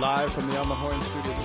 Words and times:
Live 0.00 0.30
from 0.30 0.46
the 0.48 0.54
Horn 0.56 1.00
Studios. 1.00 1.38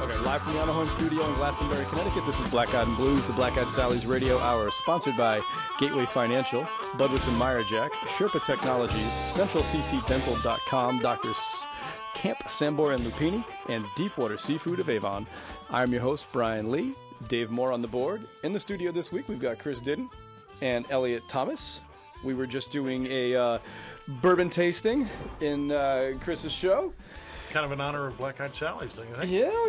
Okay, 0.00 0.16
live 0.24 0.42
from 0.42 0.52
the 0.52 0.60
Horn 0.60 0.88
Studio 0.90 1.26
in 1.26 1.34
Glastonbury, 1.34 1.84
Connecticut. 1.86 2.24
This 2.24 2.38
is 2.38 2.48
Black 2.48 2.72
Eyed 2.72 2.86
and 2.86 2.96
Blues, 2.96 3.26
the 3.26 3.32
Black 3.32 3.58
Eyed 3.58 3.66
Sally's 3.66 4.06
Radio 4.06 4.38
Hour, 4.38 4.70
sponsored 4.70 5.16
by 5.16 5.40
Gateway 5.80 6.06
Financial, 6.06 6.62
Budwitz 6.92 7.26
and 7.26 7.36
Meyerjack, 7.36 7.90
Sherpa 8.16 8.44
Technologies, 8.46 9.10
CentralCTDental.com, 9.32 11.00
Doctors 11.00 11.36
Camp 12.14 12.38
Sambor 12.44 12.94
and 12.94 13.04
Lupini, 13.04 13.44
and 13.68 13.84
Deepwater 13.96 14.38
Seafood 14.38 14.78
of 14.78 14.88
Avon. 14.88 15.26
I'm 15.68 15.90
your 15.90 16.02
host, 16.02 16.26
Brian 16.32 16.70
Lee. 16.70 16.94
Dave 17.26 17.50
Moore 17.50 17.72
on 17.72 17.82
the 17.82 17.88
board. 17.88 18.22
In 18.44 18.52
the 18.52 18.60
studio 18.60 18.92
this 18.92 19.10
week, 19.10 19.28
we've 19.28 19.40
got 19.40 19.58
Chris 19.58 19.80
Didden 19.80 20.08
and 20.62 20.86
Elliot 20.90 21.24
Thomas. 21.28 21.80
We 22.22 22.34
were 22.34 22.46
just 22.46 22.70
doing 22.70 23.08
a 23.08 23.34
uh, 23.34 23.58
bourbon 24.22 24.48
tasting 24.48 25.08
in 25.40 25.72
uh, 25.72 26.12
Chris's 26.20 26.52
show. 26.52 26.92
Kind 27.54 27.66
of 27.66 27.70
in 27.70 27.80
honor 27.80 28.08
of 28.08 28.18
Black 28.18 28.40
Eyed 28.40 28.52
Sally's, 28.52 28.92
don't 28.94 29.08
you 29.08 29.14
think? 29.14 29.30
Yeah, 29.30 29.68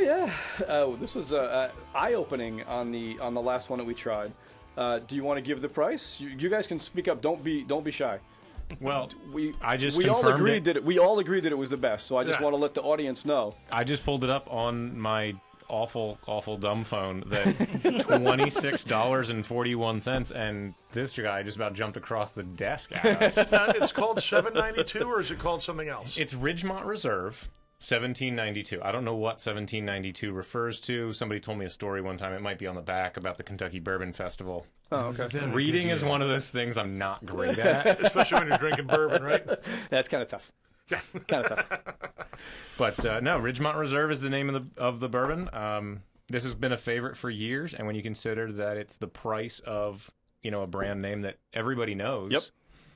yeah. 0.60 0.66
Uh, 0.68 0.96
this 1.00 1.14
was 1.14 1.34
uh, 1.34 1.38
uh, 1.38 1.70
eye-opening 1.94 2.64
on 2.64 2.92
the 2.92 3.20
on 3.20 3.36
the 3.36 3.42
last 3.42 3.70
one 3.70 3.78
that 3.78 3.86
we 3.86 3.94
tried. 3.94 4.32
Uh, 4.76 4.98
do 5.08 5.16
you 5.16 5.24
want 5.24 5.38
to 5.38 5.42
give 5.44 5.62
the 5.62 5.70
price? 5.70 6.20
You, 6.20 6.30
you 6.30 6.50
guys 6.50 6.66
can 6.66 6.80
speak 6.80 7.08
up. 7.08 7.22
Don't 7.22 7.44
be 7.44 7.64
don't 7.64 7.86
be 7.86 7.92
shy. 7.92 8.18
Well, 8.82 9.12
We 9.32 9.54
I 9.62 9.78
just 9.78 9.98
we 10.00 10.10
all 10.10 10.28
agreed 10.28 10.56
it. 10.56 10.64
that 10.64 10.78
it, 10.78 10.84
we 10.84 10.98
all 10.98 11.20
agreed 11.20 11.44
that 11.44 11.52
it 11.52 11.58
was 11.60 11.70
the 11.70 11.78
best. 11.78 12.08
So 12.08 12.18
I 12.18 12.24
just 12.24 12.40
Yeah. 12.40 12.46
want 12.46 12.54
to 12.56 12.58
let 12.58 12.74
the 12.74 12.82
audience 12.82 13.24
know. 13.24 13.54
I 13.72 13.84
just 13.84 14.04
pulled 14.04 14.24
it 14.24 14.32
up 14.32 14.52
on 14.52 14.98
my 14.98 15.36
awful, 15.70 16.18
awful 16.26 16.58
dumb 16.58 16.86
phone 16.86 17.24
that 17.28 18.00
twenty 18.02 18.50
six 18.50 18.84
dollars 18.84 19.30
and 19.30 19.46
forty 19.46 19.76
one 19.76 20.00
cents, 20.00 20.32
and 20.32 20.74
this 20.92 21.14
guy 21.14 21.44
just 21.44 21.56
about 21.58 21.76
jumped 21.76 21.98
across 21.98 22.32
the 22.32 22.42
desk 22.42 22.92
at 22.94 23.38
us. 23.38 23.48
It's 23.76 23.92
called 23.92 24.24
792 24.24 25.04
or 25.04 25.22
is 25.22 25.30
it 25.30 25.38
called 25.38 25.62
something 25.62 25.88
else? 25.88 26.18
it's 26.18 26.34
Ridgemont 26.34 26.86
Reserve. 26.86 27.48
1792. 27.80 28.82
I 28.82 28.92
don't 28.92 29.04
know 29.04 29.16
what 29.16 29.36
1792 29.36 30.32
refers 30.32 30.80
to. 30.82 31.12
Somebody 31.14 31.42
told 31.42 31.58
me 31.58 31.66
a 31.66 31.70
story 31.70 32.02
one 32.02 32.18
time. 32.18 32.34
It 32.34 32.42
might 32.42 32.58
be 32.58 32.68
on 32.68 32.76
the 32.76 32.82
back 32.82 33.18
about 33.18 33.38
the 33.38 33.44
Kentucky 33.44 33.80
Bourbon 33.80 34.14
Festival. 34.14 34.66
Oh, 34.92 35.14
okay. 35.20 35.46
Reading 35.48 35.90
is 35.90 36.04
one 36.04 36.22
of 36.22 36.30
those 36.30 36.50
things 36.50 36.78
I'm 36.78 36.98
not 36.98 37.26
great 37.26 37.60
at. 37.60 38.00
Especially 38.06 38.40
when 38.40 38.48
you're 38.48 38.58
drinking 38.58 38.88
bourbon, 38.88 39.24
right? 39.24 39.46
That's 39.90 40.08
kind 40.08 40.24
of 40.24 40.30
tough. 40.30 40.52
Yeah, 40.90 41.02
kind 41.28 41.46
of 41.46 41.58
tough. 41.58 42.40
But 42.78 43.06
uh, 43.06 43.20
no, 43.20 43.40
Ridgemont 43.40 43.78
Reserve 43.78 44.12
is 44.12 44.22
the 44.22 44.30
name 44.30 44.50
of 44.50 44.76
the 44.76 44.82
of 44.82 45.00
the 45.00 45.10
bourbon. 45.10 45.50
Um, 45.52 46.04
this 46.28 46.44
has 46.44 46.56
been 46.56 46.72
a 46.72 46.78
favorite 46.78 47.18
for 47.18 47.30
years, 47.30 47.74
and 47.74 47.86
when 47.86 47.96
you 47.96 48.04
consider 48.04 48.52
that 48.54 48.78
it's 48.78 48.98
the 48.98 49.08
price 49.08 49.60
of 49.60 50.10
you 50.44 50.52
know 50.52 50.62
a 50.62 50.68
brand 50.68 51.02
name 51.02 51.24
that 51.24 51.38
everybody 51.54 51.94
knows, 51.96 52.32
Yep. 52.32 52.44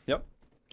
Yep. 0.08 0.26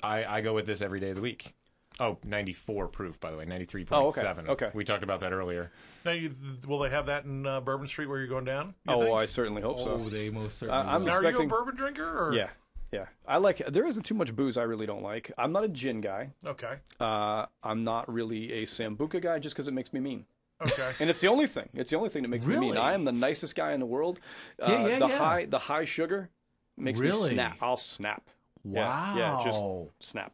I, 0.02 0.24
I 0.24 0.40
go 0.42 0.54
with 0.54 0.66
this 0.66 0.80
every 0.80 1.00
day 1.00 1.10
of 1.10 1.16
the 1.16 1.22
week. 1.22 1.54
Oh, 1.98 2.18
94 2.24 2.88
proof, 2.88 3.18
by 3.20 3.30
the 3.30 3.36
way, 3.38 3.46
93.7. 3.46 3.86
Oh, 3.92 4.06
okay. 4.08 4.50
Okay. 4.52 4.70
We 4.74 4.84
talked 4.84 5.02
about 5.02 5.20
that 5.20 5.32
earlier. 5.32 5.70
Now, 6.04 6.10
you, 6.12 6.30
will 6.66 6.78
they 6.78 6.90
have 6.90 7.06
that 7.06 7.24
in 7.24 7.46
uh, 7.46 7.60
Bourbon 7.60 7.88
Street 7.88 8.06
where 8.06 8.18
you're 8.18 8.26
going 8.28 8.44
down? 8.44 8.74
you 8.86 8.94
Oh, 8.94 9.00
think? 9.02 9.14
I 9.14 9.26
certainly 9.26 9.62
hope 9.62 9.78
so. 9.80 9.92
Oh, 10.04 10.08
they 10.10 10.28
most 10.28 10.58
certainly. 10.58 10.80
I'm 10.80 11.00
will. 11.04 11.06
Now, 11.12 11.18
are 11.18 11.30
you 11.30 11.38
a 11.38 11.46
bourbon 11.46 11.74
drinker? 11.76 12.04
Or? 12.28 12.34
Yeah. 12.34 12.48
Yeah. 12.92 13.06
I 13.26 13.38
like 13.38 13.58
there 13.66 13.86
isn't 13.86 14.04
too 14.04 14.14
much 14.14 14.34
booze 14.36 14.56
I 14.56 14.62
really 14.62 14.86
don't 14.86 15.02
like. 15.02 15.32
I'm 15.36 15.52
not 15.52 15.64
a 15.64 15.68
gin 15.68 16.00
guy. 16.00 16.30
Okay. 16.44 16.74
Uh, 17.00 17.46
I'm 17.62 17.82
not 17.82 18.12
really 18.12 18.52
a 18.52 18.62
sambuca 18.66 19.20
guy 19.20 19.38
just 19.38 19.54
because 19.56 19.66
it 19.68 19.74
makes 19.74 19.92
me 19.92 20.00
mean. 20.00 20.24
Okay. 20.62 20.92
And 21.00 21.10
it's 21.10 21.20
the 21.20 21.26
only 21.28 21.46
thing. 21.46 21.68
It's 21.74 21.90
the 21.90 21.96
only 21.96 22.08
thing 22.10 22.22
that 22.22 22.28
makes 22.28 22.46
me 22.46 22.56
mean. 22.56 22.76
I 22.76 22.94
am 22.94 23.04
the 23.04 23.12
nicest 23.12 23.54
guy 23.56 23.72
in 23.72 23.80
the 23.80 23.86
world. 23.86 24.20
Uh, 24.62 24.70
Yeah, 24.70 24.86
yeah, 24.86 24.98
the 25.00 25.08
yeah. 25.08 25.18
high 25.18 25.44
the 25.46 25.58
high 25.58 25.84
sugar 25.84 26.30
makes 26.76 27.00
me 27.00 27.08
Really? 27.08 27.34
snap. 27.34 27.56
I'll 27.60 27.76
snap. 27.76 28.30
Wow. 28.64 29.14
Yeah, 29.16 29.38
yeah, 29.38 29.44
just 29.44 29.60
snap. 30.08 30.32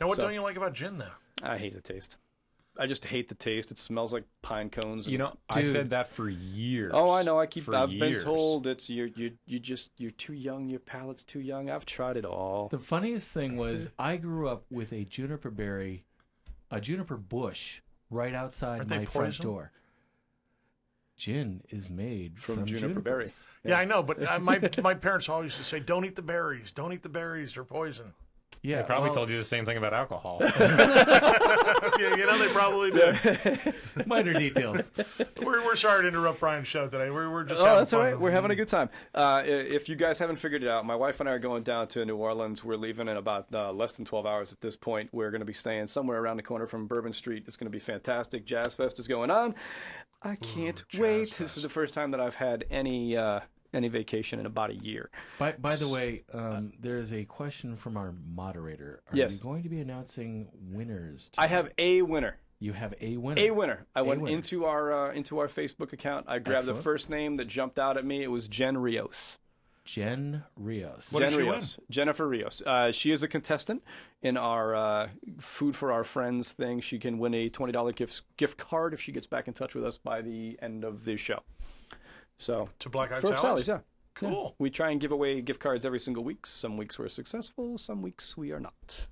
Now, 0.00 0.06
what 0.08 0.16
So- 0.16 0.22
don't 0.22 0.34
you 0.34 0.42
like 0.42 0.56
about 0.56 0.72
gin, 0.74 0.98
though? 0.98 1.12
I 1.42 1.56
hate 1.58 1.74
the 1.74 1.80
taste. 1.80 2.16
I 2.78 2.86
just 2.86 3.04
hate 3.04 3.28
the 3.28 3.34
taste. 3.34 3.70
It 3.70 3.78
smells 3.78 4.12
like 4.12 4.24
pine 4.42 4.70
cones. 4.70 5.06
and- 5.06 5.12
You 5.12 5.18
know, 5.18 5.36
I 5.48 5.62
said 5.64 5.90
that 5.90 6.08
for 6.08 6.28
years. 6.30 6.92
Oh, 6.94 7.10
I 7.10 7.22
know. 7.22 7.38
I 7.38 7.46
keep. 7.46 7.64
For 7.64 7.74
I've 7.74 7.90
been 7.90 8.18
told 8.20 8.66
it's 8.66 8.88
you. 8.88 9.12
You. 9.16 9.36
You 9.44 9.58
just. 9.58 9.90
You're 9.98 10.12
too 10.12 10.34
young. 10.34 10.68
Your 10.68 10.80
palate's 10.80 11.24
too 11.24 11.40
young. 11.40 11.68
I've 11.68 11.84
tried 11.84 12.16
it 12.16 12.24
all. 12.24 12.68
The 12.68 12.78
funniest 12.78 13.32
thing 13.32 13.56
was 13.56 13.88
I 13.98 14.16
grew 14.16 14.48
up 14.48 14.64
with 14.70 14.92
a 14.92 15.04
juniper 15.04 15.50
berry, 15.50 16.04
a 16.70 16.80
juniper 16.80 17.16
bush 17.16 17.80
right 18.08 18.34
outside 18.34 18.78
Aren't 18.78 18.90
my 18.90 19.04
front 19.04 19.38
door. 19.40 19.72
Gin 21.16 21.62
is 21.68 21.90
made 21.90 22.38
From 22.40 22.56
from, 22.56 22.66
juniper 22.66 23.00
berry. 23.00 23.24
junipers. 23.26 23.44
Yeah, 23.64 23.78
I 23.78 23.84
know, 23.84 24.02
but 24.02 24.26
uh, 24.26 24.38
my 24.38 24.58
my 24.82 24.94
parents 24.94 25.28
always 25.28 25.46
used 25.48 25.58
to 25.58 25.64
say, 25.64 25.80
"Don't 25.80 26.04
eat 26.06 26.16
the 26.16 26.22
berries. 26.22 26.72
Don't 26.72 26.92
eat 26.94 27.02
the 27.02 27.10
berries. 27.10 27.52
They're 27.54 27.64
poison." 27.64 28.14
Yeah, 28.62 28.80
I 28.80 28.82
probably 28.82 29.08
well, 29.08 29.14
told 29.14 29.30
you 29.30 29.38
the 29.38 29.44
same 29.44 29.64
thing 29.64 29.78
about 29.78 29.94
alcohol. 29.94 30.38
yeah, 30.60 32.14
you 32.14 32.26
know 32.26 32.38
they 32.38 32.48
probably 32.48 32.90
do. 32.90 33.72
minor 34.06 34.34
details. 34.34 34.90
we're, 35.42 35.64
we're 35.64 35.76
sorry 35.76 36.02
to 36.02 36.08
interrupt 36.08 36.40
Brian's 36.40 36.68
show 36.68 36.86
today. 36.86 37.08
We're, 37.08 37.30
we're 37.30 37.44
just 37.44 37.60
Oh, 37.60 37.76
that's 37.76 37.92
all 37.94 38.00
fun. 38.00 38.10
right. 38.10 38.20
We're 38.20 38.32
having 38.32 38.50
a 38.50 38.54
good 38.54 38.68
time. 38.68 38.90
Uh, 39.14 39.42
if 39.46 39.88
you 39.88 39.96
guys 39.96 40.18
haven't 40.18 40.36
figured 40.36 40.62
it 40.62 40.68
out, 40.68 40.84
my 40.84 40.94
wife 40.94 41.20
and 41.20 41.28
I 41.28 41.32
are 41.32 41.38
going 41.38 41.62
down 41.62 41.88
to 41.88 42.04
New 42.04 42.16
Orleans. 42.16 42.62
We're 42.62 42.76
leaving 42.76 43.08
in 43.08 43.16
about 43.16 43.46
uh, 43.54 43.72
less 43.72 43.94
than 43.96 44.04
12 44.04 44.26
hours 44.26 44.52
at 44.52 44.60
this 44.60 44.76
point. 44.76 45.08
We're 45.10 45.30
going 45.30 45.40
to 45.40 45.46
be 45.46 45.54
staying 45.54 45.86
somewhere 45.86 46.20
around 46.20 46.36
the 46.36 46.42
corner 46.42 46.66
from 46.66 46.86
Bourbon 46.86 47.14
Street. 47.14 47.44
It's 47.46 47.56
going 47.56 47.70
to 47.70 47.70
be 47.70 47.80
fantastic. 47.80 48.44
Jazz 48.44 48.76
Fest 48.76 48.98
is 48.98 49.08
going 49.08 49.30
on. 49.30 49.54
I 50.22 50.36
can't 50.36 50.84
wait. 50.98 51.32
This 51.32 51.56
is 51.56 51.62
the 51.62 51.70
first 51.70 51.94
time 51.94 52.10
that 52.10 52.20
I've 52.20 52.34
had 52.34 52.66
any 52.70 53.16
uh, 53.16 53.40
any 53.72 53.88
vacation 53.88 54.40
in 54.40 54.46
about 54.46 54.70
a 54.70 54.76
year. 54.76 55.10
By, 55.38 55.52
by 55.52 55.76
the 55.76 55.88
way, 55.88 56.24
um, 56.32 56.72
there's 56.80 57.12
a 57.12 57.24
question 57.24 57.76
from 57.76 57.96
our 57.96 58.14
moderator. 58.34 59.02
Are 59.10 59.16
Yes. 59.16 59.34
you 59.34 59.40
going 59.40 59.62
to 59.62 59.68
be 59.68 59.80
announcing 59.80 60.48
winners? 60.70 61.30
I 61.38 61.46
have 61.46 61.70
a 61.78 62.02
winner. 62.02 62.36
You 62.58 62.72
have 62.74 62.94
a 63.00 63.16
winner. 63.16 63.40
A 63.40 63.50
winner. 63.50 63.86
I 63.94 64.02
went 64.02 64.20
winner. 64.20 64.36
into 64.36 64.66
our 64.66 64.92
uh, 65.08 65.12
into 65.12 65.38
our 65.38 65.48
Facebook 65.48 65.92
account. 65.94 66.26
I 66.28 66.38
grabbed 66.40 66.66
the 66.66 66.74
first 66.74 67.08
name 67.08 67.36
that 67.36 67.46
jumped 67.46 67.78
out 67.78 67.96
at 67.96 68.04
me. 68.04 68.22
It 68.22 68.28
was 68.30 68.48
Jen 68.48 68.76
Rios. 68.76 69.38
Jen 69.86 70.44
Rios. 70.56 71.10
What 71.10 71.20
did 71.20 71.30
Jen 71.30 71.38
she 71.38 71.42
Rios. 71.44 71.78
Jennifer 71.88 72.28
Rios. 72.28 72.62
Uh, 72.64 72.92
she 72.92 73.12
is 73.12 73.22
a 73.22 73.28
contestant 73.28 73.82
in 74.22 74.36
our 74.36 74.74
uh, 74.74 75.08
Food 75.38 75.74
for 75.74 75.90
Our 75.90 76.04
Friends 76.04 76.52
thing. 76.52 76.80
She 76.80 76.98
can 76.98 77.18
win 77.18 77.32
a 77.34 77.48
$20 77.48 77.96
gift, 77.96 78.22
gift 78.36 78.58
card 78.58 78.92
if 78.92 79.00
she 79.00 79.10
gets 79.10 79.26
back 79.26 79.48
in 79.48 79.54
touch 79.54 79.74
with 79.74 79.84
us 79.84 79.96
by 79.96 80.20
the 80.20 80.58
end 80.60 80.84
of 80.84 81.04
the 81.06 81.16
show. 81.16 81.40
So, 82.40 82.68
To 82.80 82.88
Black 82.88 83.12
Eyed 83.12 83.20
for 83.20 83.28
Sally's? 83.28 83.40
Sally's, 83.40 83.68
yeah. 83.68 83.78
Cool. 84.14 84.30
Yeah. 84.48 84.54
We 84.58 84.70
try 84.70 84.90
and 84.90 85.00
give 85.00 85.12
away 85.12 85.40
gift 85.42 85.60
cards 85.60 85.84
every 85.84 86.00
single 86.00 86.24
week. 86.24 86.46
Some 86.46 86.76
weeks 86.76 86.98
we're 86.98 87.08
successful, 87.08 87.76
some 87.78 88.02
weeks 88.02 88.36
we 88.36 88.50
are 88.52 88.60
not. 88.60 89.06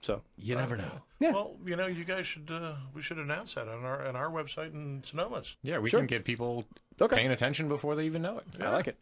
So, 0.00 0.22
You 0.36 0.56
never 0.56 0.76
know. 0.76 1.00
Yeah. 1.20 1.30
Well, 1.32 1.56
you 1.64 1.76
know, 1.76 1.86
you 1.86 2.04
guys 2.04 2.26
should 2.26 2.50
uh, 2.50 2.74
we 2.94 3.02
should 3.02 3.18
announce 3.18 3.54
that 3.54 3.68
on 3.68 3.84
our 3.84 4.04
on 4.06 4.16
our 4.16 4.28
website 4.30 4.72
in 4.72 5.02
Sonomas. 5.02 5.54
yeah, 5.62 5.78
we 5.78 5.88
Sure. 5.90 6.00
can 6.00 6.08
get 6.08 6.24
people 6.24 6.64
Okay. 7.00 7.14
paying 7.16 7.30
attention 7.30 7.68
before 7.68 7.94
they 7.94 8.04
even 8.06 8.22
know 8.22 8.38
it. 8.38 8.44
I 8.60 8.70
like 8.70 8.88
it. 8.88 8.96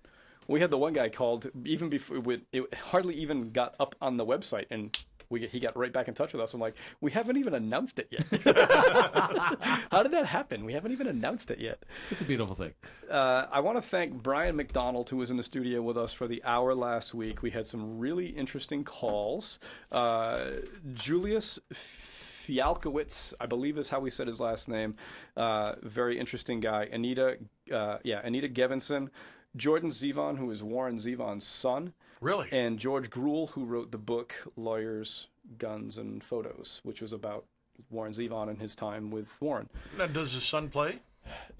We 0.46 0.60
had 0.60 0.70
the 0.70 0.76
one 0.78 0.92
guy 0.92 1.08
called 1.08 1.46
even 1.64 1.88
before 1.88 2.18
it, 2.32 2.42
it 2.52 2.74
hardly 2.74 3.14
even 3.14 3.50
got 3.52 3.74
up 3.80 3.94
on 4.02 4.16
the 4.18 4.26
website, 4.26 4.66
and 4.70 4.96
we 5.30 5.46
he 5.46 5.60
got 5.60 5.76
right 5.76 5.92
back 5.92 6.08
in 6.08 6.14
touch 6.14 6.32
with 6.32 6.42
us. 6.42 6.52
I'm 6.52 6.60
like, 6.60 6.74
we 7.00 7.12
haven't 7.12 7.36
even 7.36 7.54
announced 7.54 7.98
it 7.98 8.08
yet. 8.10 8.26
How 9.90 10.02
did 10.02 10.12
that 10.12 10.26
happen? 10.26 10.64
We 10.64 10.74
haven't 10.74 10.92
even 10.92 11.06
announced 11.06 11.50
it 11.50 11.60
yet. 11.60 11.84
It's 12.10 12.20
a 12.20 12.24
beautiful 12.24 12.54
thing. 12.54 12.74
Uh, 13.08 13.46
I 13.50 13.60
want 13.60 13.78
to 13.78 13.82
thank 13.82 14.22
Brian 14.22 14.56
McDonald, 14.56 15.08
who 15.08 15.16
was 15.16 15.30
in 15.30 15.36
the 15.36 15.42
studio 15.42 15.80
with 15.80 15.96
us 15.96 16.12
for 16.12 16.26
the 16.26 16.42
hour 16.44 16.74
last 16.74 17.14
week. 17.14 17.42
We 17.42 17.50
had 17.50 17.66
some 17.66 17.98
really 17.98 18.26
interesting 18.26 18.84
calls. 18.84 19.60
Uh, 19.92 20.50
Julius 20.92 21.60
Fialkowitz, 21.72 23.32
I 23.40 23.46
believe 23.46 23.78
is 23.78 23.88
how 23.88 24.00
we 24.00 24.10
said 24.10 24.26
his 24.26 24.40
last 24.40 24.68
name. 24.68 24.96
Uh, 25.36 25.74
very 25.82 26.18
interesting 26.18 26.60
guy. 26.60 26.88
Anita, 26.90 27.38
uh, 27.72 27.98
yeah, 28.02 28.20
Anita 28.24 28.48
Gevinson. 28.48 29.08
Jordan 29.56 29.90
Zevon, 29.90 30.38
who 30.38 30.50
is 30.50 30.62
Warren 30.62 30.98
Zevon's 30.98 31.46
son. 31.46 31.92
Really? 32.20 32.48
And 32.52 32.78
George 32.78 33.10
Gruel, 33.10 33.48
who 33.48 33.64
wrote 33.64 33.90
the 33.92 33.98
book 33.98 34.34
Lawyers, 34.56 35.28
Guns, 35.58 35.98
and 35.98 36.22
Photos, 36.22 36.80
which 36.84 37.00
was 37.00 37.12
about 37.12 37.44
Warren 37.88 38.12
Zevon 38.12 38.50
and 38.50 38.60
his 38.60 38.74
time 38.74 39.10
with 39.10 39.40
Warren. 39.40 39.68
now, 39.96 40.06
does 40.06 40.32
his 40.32 40.44
son 40.44 40.68
play? 40.68 40.98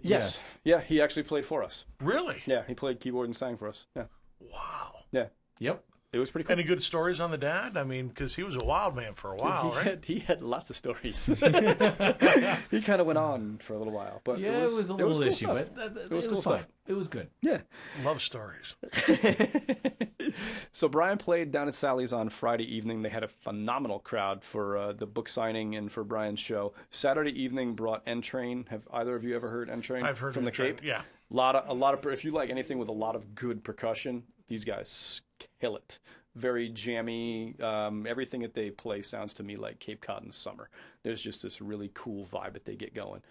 Yes. 0.03 0.55
Yeah, 0.65 0.81
he 0.81 1.01
actually 1.01 1.23
played 1.23 1.47
for 1.47 1.62
us. 1.62 1.85
Really? 2.01 2.43
Yeah, 2.47 2.62
he 2.67 2.75
played 2.75 3.01
keyboard 3.01 3.27
and 3.29 3.37
sang 3.37 3.57
for 3.57 3.69
us. 3.69 3.87
Yeah. 3.97 4.05
Wow. 4.41 4.97
Yeah. 5.12 5.27
Yep. 5.59 5.85
It 6.12 6.19
was 6.19 6.29
pretty 6.31 6.45
cool. 6.47 6.55
Any 6.55 6.65
good 6.65 6.83
stories 6.83 7.21
on 7.21 7.31
the 7.31 7.39
dad? 7.39 7.77
I 7.77 7.85
mean, 7.85 8.09
because 8.09 8.35
he 8.35 8.43
was 8.43 8.57
a 8.57 8.65
wild 8.65 8.97
man 8.97 9.15
for 9.15 9.31
a 9.33 9.37
while, 9.37 9.71
he, 9.71 9.77
right? 9.77 9.87
had, 9.87 10.05
he 10.05 10.19
had 10.19 10.43
lots 10.43 10.69
of 10.69 10.77
stories. 10.77 11.25
he 12.71 12.81
kind 12.83 13.01
of 13.01 13.07
went 13.07 13.19
on 13.19 13.59
for 13.62 13.75
a 13.75 13.79
little 13.79 13.93
while, 13.93 14.21
but 14.25 14.41
Yeah, 14.41 14.59
it 14.59 14.62
was, 14.65 14.73
it 14.73 14.77
was 14.77 14.91
little 14.91 15.12
cool 15.12 15.23
issue, 15.23 15.47
stuff. 15.47 15.57
but 15.57 15.77
that, 15.77 15.95
that- 15.95 16.05
It 16.07 16.11
was 16.11 16.25
it 16.27 16.29
cool 16.29 16.37
was 16.39 16.45
stuff. 16.45 16.67
It 16.89 16.95
was 16.95 17.07
good. 17.07 17.29
Yeah. 17.43 17.59
Love 18.03 18.21
stories. 18.21 18.75
so 20.73 20.89
Brian 20.89 21.19
played 21.19 21.53
down 21.53 21.69
at 21.69 21.75
Sally's 21.77 22.12
on 22.12 22.29
Friday 22.29 22.65
evening. 22.65 23.03
They 23.03 23.09
had 23.09 23.23
a 23.23 23.29
phenomenal 23.29 24.01
crowd 24.01 24.43
for 24.45 24.77
uh, 24.77 24.93
the 24.93 25.07
book 25.07 25.29
signing 25.29 25.77
and 25.77 25.93
for 25.93 26.03
Brian's 26.03 26.41
show. 26.41 26.73
Saturday 26.91 27.31
evening 27.41 27.75
brought 27.75 28.03
N 28.07 28.21
Train. 28.23 28.67
Have 28.71 28.89
either 28.93 29.15
of 29.15 29.23
you 29.23 29.37
ever 29.37 29.49
heard 29.49 29.71
N 29.71 29.81
Train? 29.81 30.05
I've 30.05 30.19
heard 30.19 30.35
from 30.35 30.45
the 30.45 30.51
N 30.51 30.55
Train, 30.55 30.75
Cape. 30.77 30.85
yeah. 30.85 31.03
A 31.31 31.35
lot 31.35 31.55
of 31.55 31.69
a 31.69 31.75
lot 31.75 31.95
of 31.95 32.05
if 32.12 32.25
you 32.25 32.33
like 32.33 32.51
anything 32.51 32.79
with 32.79 32.89
a 32.89 32.93
lot 32.93 33.15
of 33.15 33.37
good 33.37 33.62
percussion, 33.62 34.25
these 34.49 34.65
guys 34.65 35.21
kill 35.61 35.77
it. 35.77 35.99
Very 36.41 36.69
jammy. 36.71 37.55
Um, 37.61 38.07
everything 38.07 38.41
that 38.41 38.55
they 38.55 38.71
play 38.71 39.03
sounds 39.03 39.35
to 39.35 39.43
me 39.43 39.57
like 39.57 39.79
Cape 39.79 40.01
Cod 40.01 40.23
in 40.23 40.29
the 40.29 40.35
summer. 40.35 40.69
There's 41.03 41.21
just 41.21 41.43
this 41.43 41.61
really 41.63 41.91
cool 41.95 42.27
vibe 42.27 42.53
that 42.55 42.65
they 42.67 42.77
get 42.77 42.95
going. 42.95 43.23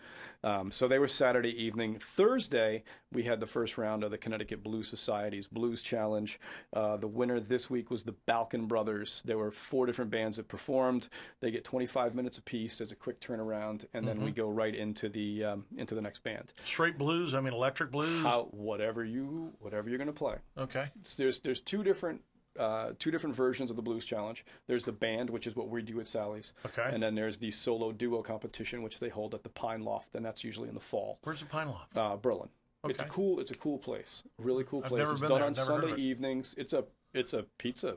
Um, 0.43 0.71
so 0.71 0.87
they 0.87 0.97
were 0.97 1.07
Saturday 1.07 1.49
evening. 1.63 1.99
Thursday, 1.99 2.83
we 3.11 3.23
had 3.23 3.39
the 3.39 3.45
first 3.45 3.77
round 3.77 4.03
of 4.03 4.09
the 4.11 4.17
Connecticut 4.17 4.63
Blues 4.63 4.87
Society's 4.87 5.45
Blues 5.47 5.81
Challenge. 5.81 6.39
Uh, 6.73 6.97
the 6.97 7.07
winner 7.07 7.39
this 7.39 7.69
week 7.69 7.91
was 7.91 8.03
the 8.03 8.15
Balkun 8.27 8.67
Brothers. 8.67 9.21
There 9.25 9.37
were 9.37 9.51
four 9.51 9.85
different 9.85 10.09
bands 10.11 10.37
that 10.37 10.47
performed. 10.47 11.09
They 11.41 11.51
get 11.51 11.63
25 11.63 12.15
minutes 12.15 12.37
apiece 12.39 12.81
as 12.81 12.91
a 12.91 12.95
quick 12.95 13.19
turnaround, 13.19 13.85
and 13.93 14.07
then 14.07 14.23
we 14.23 14.31
go 14.31 14.49
right 14.49 14.73
into 14.73 15.07
the 15.09 15.43
um, 15.43 15.65
into 15.77 15.93
the 15.95 16.01
next 16.01 16.23
band. 16.23 16.53
Straight 16.65 16.97
blues. 16.97 17.33
I 17.33 17.41
mean, 17.41 17.53
electric 17.53 17.91
blues. 17.91 18.23
How 18.23 18.47
whatever 18.51 19.03
you 19.05 19.53
whatever 19.59 19.89
you're 19.89 19.97
going 19.99 20.07
to 20.07 20.13
play. 20.13 20.35
Okay. 20.57 20.87
It's- 21.01 21.15
there's 21.15 21.39
there's 21.41 21.59
two 21.59 21.83
different 21.83 22.21
uh, 22.59 22.91
two 22.99 23.09
different 23.09 23.35
versions 23.35 23.69
of 23.69 23.75
the 23.75 23.81
blues 23.81 24.05
challenge. 24.05 24.45
There's 24.67 24.83
the 24.83 24.91
band, 24.91 25.29
which 25.29 25.47
is 25.47 25.55
what 25.55 25.69
we 25.69 25.81
do 25.81 25.99
at 25.99 26.07
Sally's, 26.07 26.53
Okay. 26.65 26.89
and 26.91 27.01
then 27.01 27.15
there's 27.15 27.37
the 27.37 27.51
solo 27.51 27.91
duo 27.91 28.21
competition, 28.21 28.83
which 28.83 28.99
they 28.99 29.09
hold 29.09 29.33
at 29.33 29.43
the 29.43 29.49
Pine 29.49 29.83
Loft, 29.83 30.15
and 30.15 30.25
that's 30.25 30.43
usually 30.43 30.67
in 30.69 30.75
the 30.75 30.81
fall. 30.81 31.17
Where's 31.23 31.39
the 31.39 31.45
Pine 31.45 31.69
Loft? 31.69 31.97
Uh, 31.97 32.15
Berlin. 32.17 32.49
It's 32.85 33.01
a 33.01 33.05
cool. 33.05 33.39
It's 33.39 33.51
a 33.51 33.55
cool 33.55 33.77
place. 33.77 34.23
Really 34.37 34.63
cool 34.63 34.81
I've 34.83 34.89
place. 34.89 34.99
never 34.99 35.11
it's 35.11 35.21
been 35.21 35.29
done 35.29 35.39
there. 35.39 35.45
on 35.47 35.51
I've 35.51 35.57
never 35.57 35.71
heard 35.73 35.83
of 35.83 35.89
Sunday 35.89 36.01
it. 36.01 36.05
evenings. 36.05 36.55
It's 36.57 36.73
a 36.73 36.85
it's 37.13 37.33
a 37.33 37.43
pizza 37.57 37.95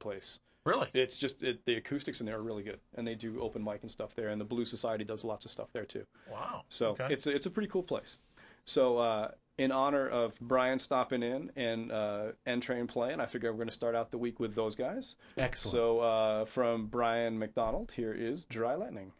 place. 0.00 0.40
Really? 0.64 0.88
It's 0.92 1.16
just 1.16 1.42
it, 1.42 1.64
the 1.64 1.76
acoustics 1.76 2.20
in 2.20 2.26
there 2.26 2.36
are 2.36 2.42
really 2.42 2.62
good, 2.62 2.80
and 2.94 3.06
they 3.06 3.14
do 3.14 3.40
open 3.40 3.64
mic 3.64 3.80
and 3.82 3.90
stuff 3.90 4.14
there. 4.14 4.28
And 4.28 4.38
the 4.38 4.44
Blue 4.44 4.66
Society 4.66 5.02
does 5.02 5.24
lots 5.24 5.46
of 5.46 5.50
stuff 5.50 5.68
there 5.72 5.86
too. 5.86 6.04
Wow. 6.30 6.64
So 6.68 6.88
okay. 6.88 7.08
it's 7.10 7.26
a, 7.26 7.34
it's 7.34 7.46
a 7.46 7.50
pretty 7.50 7.68
cool 7.68 7.82
place. 7.82 8.18
So 8.68 8.98
uh, 8.98 9.30
in 9.56 9.72
honor 9.72 10.06
of 10.06 10.38
Brian 10.40 10.78
stopping 10.78 11.22
in 11.22 11.50
and 11.56 11.90
uh, 11.90 12.32
N-Train 12.46 12.86
playing, 12.86 13.18
I 13.18 13.24
figure 13.24 13.50
we're 13.50 13.56
going 13.56 13.68
to 13.68 13.74
start 13.74 13.94
out 13.94 14.10
the 14.10 14.18
week 14.18 14.38
with 14.38 14.54
those 14.54 14.76
guys. 14.76 15.16
Excellent. 15.38 15.72
So 15.72 16.00
uh, 16.00 16.44
from 16.44 16.86
Brian 16.86 17.38
McDonald, 17.38 17.90
here 17.92 18.12
is 18.12 18.44
Dry 18.44 18.74
Lightning. 18.74 19.12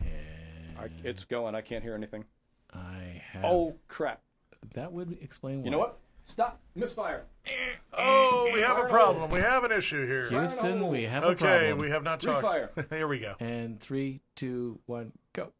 I, 0.00 0.90
it's 1.02 1.24
going. 1.24 1.54
I 1.54 1.60
can't 1.62 1.82
hear 1.82 1.94
anything. 1.94 2.24
I 2.72 3.22
have. 3.32 3.44
Oh 3.44 3.74
crap! 3.88 4.20
that 4.74 4.92
would 4.92 5.18
explain. 5.20 5.64
You 5.64 5.72
know 5.72 5.78
what? 5.78 5.98
Stop! 6.24 6.60
Misfire. 6.76 7.24
oh, 7.94 8.50
we 8.52 8.60
have 8.60 8.78
a 8.78 8.84
problem. 8.84 9.30
We 9.30 9.40
have 9.40 9.64
an 9.64 9.72
issue 9.72 10.06
here. 10.06 10.28
Houston, 10.28 10.86
we 10.88 11.02
have 11.04 11.24
a 11.24 11.28
Okay, 11.28 11.70
problem. 11.70 11.78
we 11.78 11.90
have 11.90 12.04
not 12.04 12.20
talked. 12.20 12.44
Refire. 12.46 12.90
Here 12.94 13.08
we 13.08 13.18
go. 13.18 13.34
And 13.40 13.80
three, 13.80 14.20
two, 14.36 14.78
one, 14.86 15.10
go. 15.32 15.52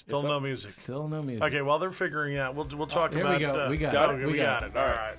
Still 0.00 0.16
It's 0.16 0.24
no 0.24 0.36
up. 0.38 0.42
music. 0.42 0.70
Still 0.70 1.08
no 1.08 1.22
music. 1.22 1.42
Okay, 1.44 1.60
while 1.60 1.78
they're 1.78 1.92
figuring 1.92 2.34
it 2.36 2.38
out, 2.38 2.54
we'll 2.54 2.66
we'll 2.74 2.86
talk 2.86 3.12
here 3.12 3.18
we 3.36 3.44
about. 3.44 3.54
go. 3.54 3.66
uh, 3.66 3.68
We 3.70 3.76
got 3.76 3.94
it. 3.94 3.98
okay, 3.98 4.24
We 4.24 4.32
we 4.32 4.38
got 4.38 4.62
got 4.62 4.62
it. 4.62 4.70
it. 4.74 4.76
All 4.78 4.86
right. 4.86 5.16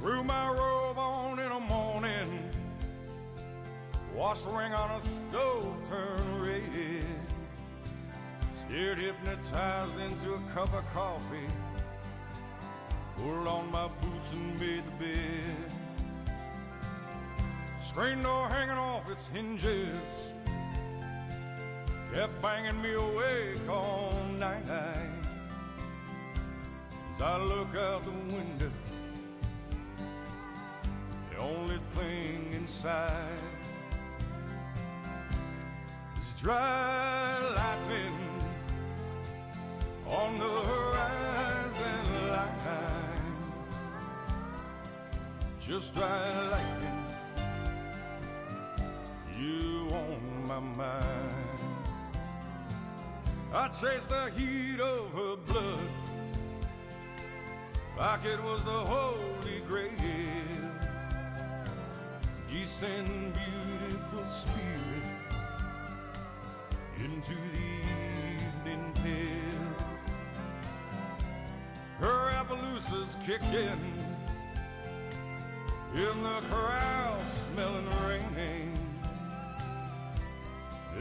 Threw 0.00 0.24
my 0.24 0.48
robe 0.48 0.98
on 0.98 1.38
in 1.38 1.48
the 1.48 1.60
morning. 1.60 2.50
Watched 4.14 4.46
the 4.48 4.52
ring 4.54 4.72
on 4.72 4.90
a 4.90 5.00
stove 5.00 5.74
turn 5.88 6.42
red. 6.42 7.06
Steered 8.54 8.98
hypnotized 8.98 9.98
into 9.98 10.34
a 10.34 10.40
cup 10.54 10.72
of 10.74 10.84
coffee. 10.92 11.46
Pulled 13.16 13.46
on 13.46 13.70
my 13.70 13.88
boots 14.00 14.32
and 14.32 14.60
made 14.60 14.84
the 14.86 14.90
bed. 14.92 15.72
Screen 17.92 18.22
door 18.22 18.48
hanging 18.48 18.78
off 18.78 19.10
its 19.10 19.28
hinges. 19.28 20.32
Kept 22.14 22.40
banging 22.40 22.80
me 22.80 22.94
awake 22.94 23.58
all 23.68 24.14
night. 24.38 24.66
As 24.70 25.10
I 27.22 27.36
look 27.38 27.76
out 27.76 28.02
the 28.02 28.10
window 28.34 28.70
the 31.30 31.36
only 31.38 31.78
thing 31.94 32.48
inside 32.52 33.38
is 36.18 36.32
dry 36.40 37.38
lightning 37.56 38.14
on 40.08 40.34
the 40.36 40.60
horizon 40.70 42.28
line. 42.30 42.48
Just 45.60 45.94
dry 45.94 46.48
lightning, 46.50 46.91
you 49.42 49.88
on 49.90 50.48
my 50.48 50.60
mind. 50.60 51.34
I 53.52 53.68
chased 53.68 54.08
the 54.08 54.30
heat 54.36 54.80
of 54.80 55.12
her 55.12 55.36
blood 55.46 55.80
like 57.98 58.24
it 58.24 58.42
was 58.42 58.64
the 58.64 58.70
Holy 58.70 59.60
Grail 59.68 59.90
descend 62.50 63.32
beautiful 63.34 64.24
spirit 64.28 65.06
into 66.98 67.34
the 67.34 67.68
evening 68.36 68.92
pale. 69.02 69.72
Her 71.98 72.30
Appaloosas 72.40 73.16
kick 73.26 73.42
in 73.52 73.78
the 76.22 76.42
corral 76.50 77.18
smelling 77.24 77.88
raining. 78.06 78.71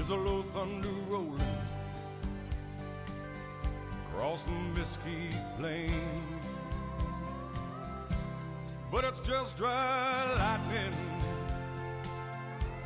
There's 0.01 0.19
a 0.19 0.23
low 0.23 0.41
thunder 0.41 0.89
rolling 1.09 1.39
across 4.07 4.41
the 4.41 4.53
misty 4.75 5.29
plain. 5.59 5.91
But 8.91 9.03
it's 9.03 9.19
just 9.19 9.57
dry 9.57 10.25
lightning 10.39 10.97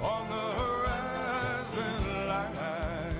on 0.01 0.27
the 0.27 0.45
horizon 0.59 2.27
line. 2.27 3.15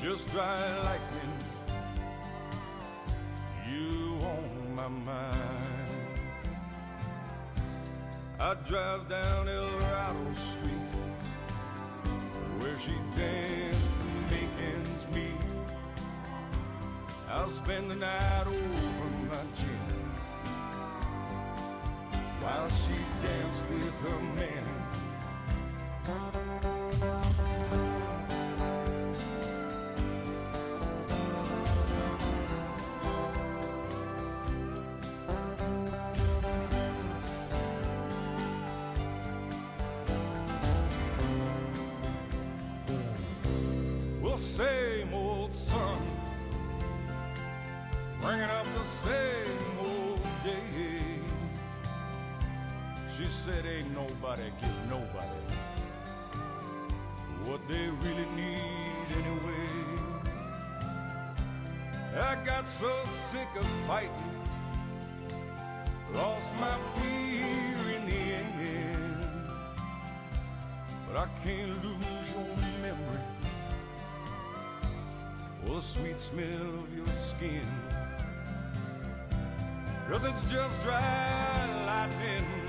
Just 0.00 0.30
dry 0.30 0.80
lightning, 0.84 1.36
you 3.68 4.16
on 4.24 4.74
my 4.74 4.88
mind. 4.88 5.38
I 8.40 8.54
drive 8.66 9.06
down 9.10 9.50
El 9.50 9.68
Dorado 9.68 10.32
Street 10.32 11.11
she 12.84 12.92
danced 13.16 13.96
and 14.00 14.28
Bacon's 14.28 15.06
meet. 15.14 15.40
I'll 17.30 17.48
spend 17.48 17.90
the 17.90 17.94
night 17.94 18.46
over 18.46 19.10
my 19.30 19.44
gin 19.54 19.98
while 22.40 22.68
she 22.68 22.98
danced 23.24 23.64
with 23.70 24.00
her 24.00 24.20
man. 24.36 24.61
Said, 53.32 53.64
Ain't 53.64 53.90
nobody 53.94 54.42
give 54.60 54.90
nobody 54.90 55.40
what 57.44 57.66
they 57.66 57.88
really 57.88 58.26
need 58.36 59.06
anyway. 59.20 59.68
I 62.14 62.36
got 62.44 62.66
so 62.66 62.92
sick 63.06 63.48
of 63.58 63.66
fighting, 63.88 64.10
lost 66.12 66.52
my 66.60 66.76
fear 66.96 67.96
in 67.96 68.04
the 68.04 68.20
end. 68.92 69.48
But 71.08 71.16
I 71.16 71.28
can't 71.42 71.82
lose 71.82 72.32
your 72.34 72.56
memory 72.82 73.24
or 75.66 75.76
the 75.76 75.82
sweet 75.82 76.20
smell 76.20 76.74
of 76.82 76.94
your 76.94 77.06
skin. 77.06 77.66
Cause 80.10 80.24
it's 80.26 80.52
just 80.52 80.82
dry 80.82 81.82
lightning 81.86 82.61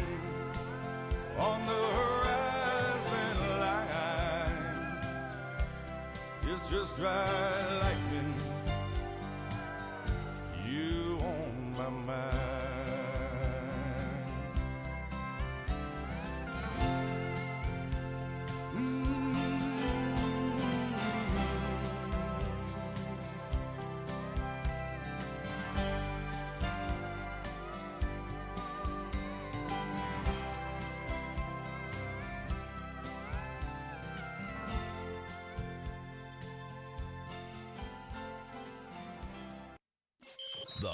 on 1.44 1.66
the 1.66 1.84
horizon 2.00 3.38
line. 3.60 4.98
It's 6.48 6.70
just 6.70 6.96
dry 6.98 7.73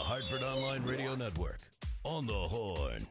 Hartford 0.10 0.42
Online 0.42 0.82
Radio 0.86 1.14
Network. 1.14 1.60
On 2.04 2.26
the 2.26 2.34
Horn. 2.34 3.06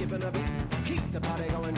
Skipping 0.00 0.24
a 0.24 0.30
beat. 0.30 0.84
Keep 0.86 1.12
the 1.12 1.20
party 1.20 1.46
going, 1.50 1.74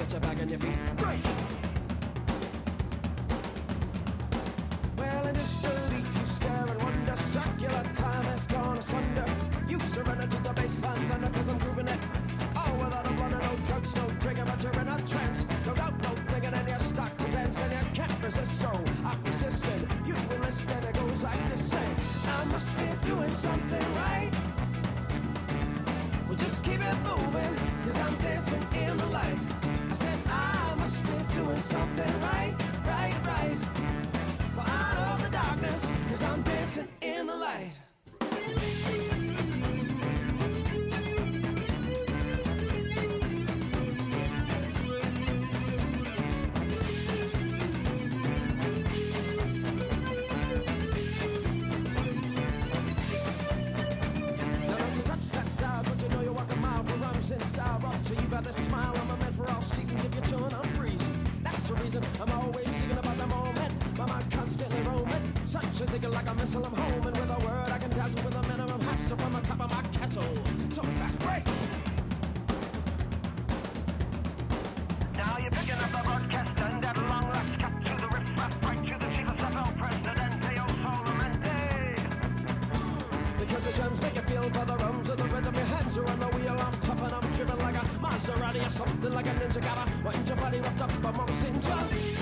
the 83.75 84.03
make 84.03 84.15
you 84.15 84.23
feel 84.23 84.51
for 84.51 84.65
the 84.65 84.77
rums 84.77 85.09
of 85.09 85.17
the 85.17 85.25
rhythm. 85.25 85.55
Your 85.55 85.65
hands 85.65 85.99
are 85.99 86.07
on 86.09 86.19
the 86.19 86.27
wheel. 86.27 86.57
I'm 86.59 86.81
tough 86.81 87.03
and 87.03 87.13
I'm 87.13 87.33
driven 87.33 87.59
like 87.59 87.77
a 87.77 87.87
Maserati 88.03 88.67
or 88.67 88.71
something 88.71 89.13
like 89.13 89.27
a 89.27 89.31
ninja. 89.31 89.61
Gotta 89.61 89.91
wind 90.05 90.29
your 90.29 90.37
body 90.37 90.61
wrapped 90.61 90.81
up 90.81 90.91
a 90.91 91.13
Monsinger. 91.13 92.22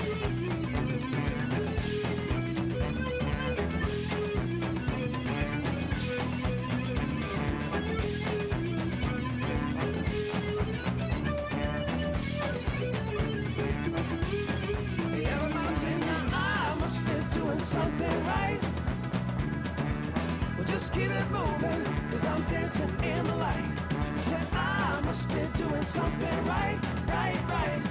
Dancing 22.51 22.89
in 23.01 23.23
the 23.23 23.35
light. 23.35 23.73
I 24.17 24.21
said, 24.21 24.47
I 24.51 25.01
must 25.05 25.29
be 25.29 25.41
doing 25.55 25.83
something 25.83 26.45
right, 26.45 26.79
right, 27.07 27.39
right. 27.49 27.81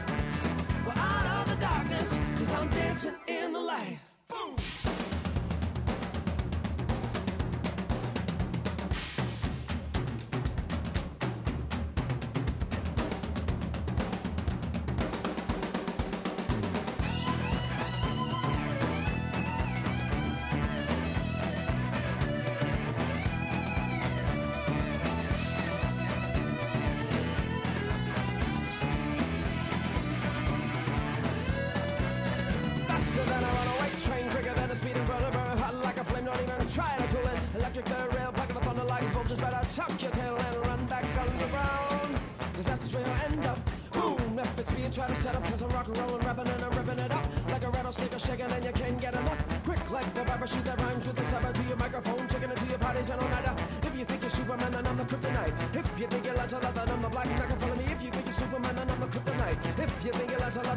Well, 0.87 0.99
out 0.99 1.27
of 1.39 1.55
the 1.55 1.61
darkness, 1.61 2.19
cause 2.37 2.53
I'm 2.53 2.69
dancing 2.69 3.10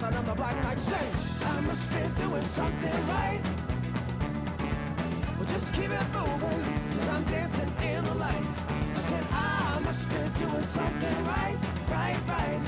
I'm 0.06 0.26
the 0.26 0.34
black 0.36 0.62
knight. 0.64 0.80
Say, 0.80 1.06
I 1.46 1.62
must 1.62 1.90
be 1.92 2.02
doing 2.22 2.42
something 2.44 3.08
right. 3.08 3.42
Well, 5.38 5.46
just 5.46 5.74
keep 5.74 5.92
it 5.92 6.08
moving, 6.14 6.62
cause 6.92 7.08
I'm 7.08 7.24
dancing 7.24 7.72
in 7.82 8.04
the 8.04 8.14
light. 8.16 8.48
I 8.98 9.02
said, 9.02 9.24
I 9.32 9.80
must 9.84 10.10
be 10.10 10.16
doing 10.40 10.64
something 10.66 11.26
right, 11.26 11.58
right, 11.90 12.20
right. 12.28 12.62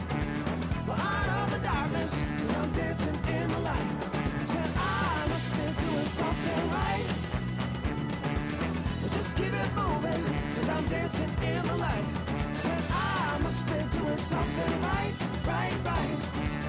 Well, 0.87 0.99
out 0.99 1.29
of 1.39 1.51
the 1.51 1.59
darkness, 1.59 2.23
cause 2.39 2.55
I'm 2.55 2.71
dancing 2.71 3.19
in 3.27 3.47
the 3.49 3.59
light. 3.59 3.91
I 4.41 4.45
said, 4.45 4.69
I 4.77 5.27
must 5.27 5.51
be 5.57 5.65
doing 5.85 6.07
something 6.07 6.71
right. 6.71 7.07
Well, 9.01 9.11
just 9.11 9.35
keep 9.35 9.53
it 9.53 9.71
moving, 9.75 10.23
cause 10.55 10.69
I'm 10.69 10.85
dancing 10.87 11.31
in 11.43 11.67
the 11.67 11.75
light. 11.75 12.07
I 12.55 12.57
said, 12.57 12.83
I 12.91 13.39
must 13.43 13.65
be 13.67 13.79
doing 13.97 14.17
something 14.19 14.81
right, 14.81 15.13
right, 15.45 15.73
right. 15.83 16.64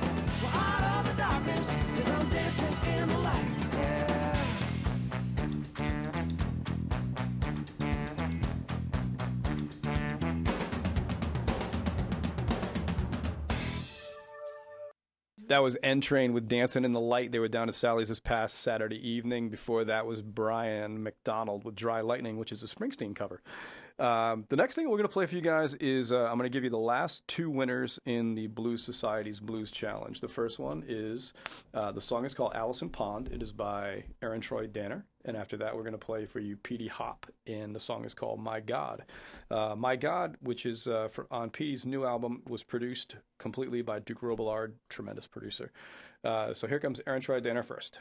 That 15.48 15.62
was 15.62 15.76
N 15.82 16.00
Train 16.00 16.32
with 16.32 16.48
Dancing 16.48 16.84
in 16.84 16.92
the 16.92 17.00
Light. 17.00 17.30
They 17.30 17.38
were 17.38 17.48
down 17.48 17.68
at 17.68 17.74
Sally's 17.74 18.08
this 18.08 18.18
past 18.18 18.56
Saturday 18.56 18.96
evening. 18.96 19.48
Before 19.48 19.84
that 19.84 20.04
was 20.04 20.20
Brian 20.20 21.02
McDonald 21.02 21.64
with 21.64 21.76
Dry 21.76 22.00
Lightning, 22.00 22.36
which 22.36 22.50
is 22.50 22.62
a 22.62 22.66
Springsteen 22.66 23.14
cover. 23.14 23.42
Um, 23.98 24.44
the 24.50 24.56
next 24.56 24.74
thing 24.74 24.90
we're 24.90 24.98
going 24.98 25.08
to 25.08 25.12
play 25.12 25.24
for 25.24 25.34
you 25.36 25.40
guys 25.40 25.74
is 25.74 26.12
uh, 26.12 26.24
I'm 26.24 26.36
going 26.36 26.50
to 26.50 26.50
give 26.50 26.64
you 26.64 26.70
the 26.70 26.76
last 26.78 27.26
two 27.26 27.48
winners 27.48 27.98
in 28.04 28.34
the 28.34 28.46
Blues 28.46 28.82
Society's 28.82 29.40
Blues 29.40 29.70
Challenge. 29.70 30.20
The 30.20 30.28
first 30.28 30.58
one 30.58 30.84
is 30.86 31.32
uh, 31.72 31.92
the 31.92 32.00
song 32.00 32.26
is 32.26 32.34
called 32.34 32.52
Allison 32.54 32.90
Pond. 32.90 33.30
It 33.32 33.42
is 33.42 33.52
by 33.52 34.04
Aaron 34.22 34.40
Troy 34.42 34.66
Danner. 34.66 35.06
And 35.24 35.36
after 35.36 35.56
that, 35.56 35.74
we're 35.74 35.82
going 35.82 35.92
to 35.92 35.98
play 35.98 36.24
for 36.24 36.38
you 36.38 36.56
Petey 36.56 36.86
Hop, 36.86 37.26
and 37.48 37.74
the 37.74 37.80
song 37.80 38.04
is 38.04 38.14
called 38.14 38.38
My 38.38 38.60
God. 38.60 39.04
Uh, 39.50 39.74
My 39.76 39.96
God, 39.96 40.36
which 40.40 40.66
is 40.66 40.86
uh, 40.86 41.08
for, 41.10 41.26
on 41.30 41.50
Petey's 41.50 41.84
new 41.84 42.04
album, 42.04 42.42
was 42.46 42.62
produced 42.62 43.16
completely 43.38 43.82
by 43.82 43.98
Duke 43.98 44.20
Robillard, 44.20 44.74
tremendous 44.88 45.26
producer. 45.26 45.72
Uh, 46.22 46.54
so 46.54 46.66
here 46.66 46.78
comes 46.78 47.00
Aaron 47.06 47.22
Troy 47.22 47.40
Danner 47.40 47.62
first. 47.64 48.00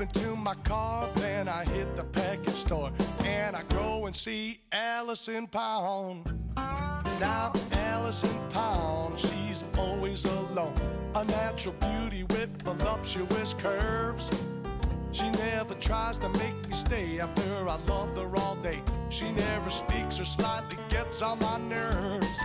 Into 0.00 0.36
my 0.36 0.54
car, 0.56 1.08
then 1.16 1.48
I 1.48 1.64
hit 1.64 1.96
the 1.96 2.04
package 2.04 2.54
store, 2.54 2.92
and 3.24 3.56
I 3.56 3.62
go 3.70 4.06
and 4.06 4.14
see 4.14 4.60
Allison 4.70 5.46
Pound. 5.46 6.32
Now 6.56 7.52
Allison 7.72 8.38
Pound, 8.50 9.18
she's 9.18 9.64
always 9.76 10.24
alone. 10.24 10.74
A 11.14 11.24
natural 11.24 11.74
beauty 11.80 12.22
with 12.24 12.62
voluptuous 12.62 13.54
curves. 13.54 14.30
She 15.10 15.28
never 15.30 15.74
tries 15.74 16.18
to 16.18 16.28
make 16.28 16.68
me 16.68 16.74
stay 16.74 17.18
after 17.18 17.68
I 17.68 17.76
loved 17.88 18.16
her 18.18 18.36
all 18.36 18.56
day. 18.56 18.82
She 19.10 19.30
never 19.32 19.70
speaks 19.70 20.20
or 20.20 20.24
slightly 20.24 20.78
gets 20.90 21.22
on 21.22 21.38
my 21.40 21.58
nerves. 21.58 22.38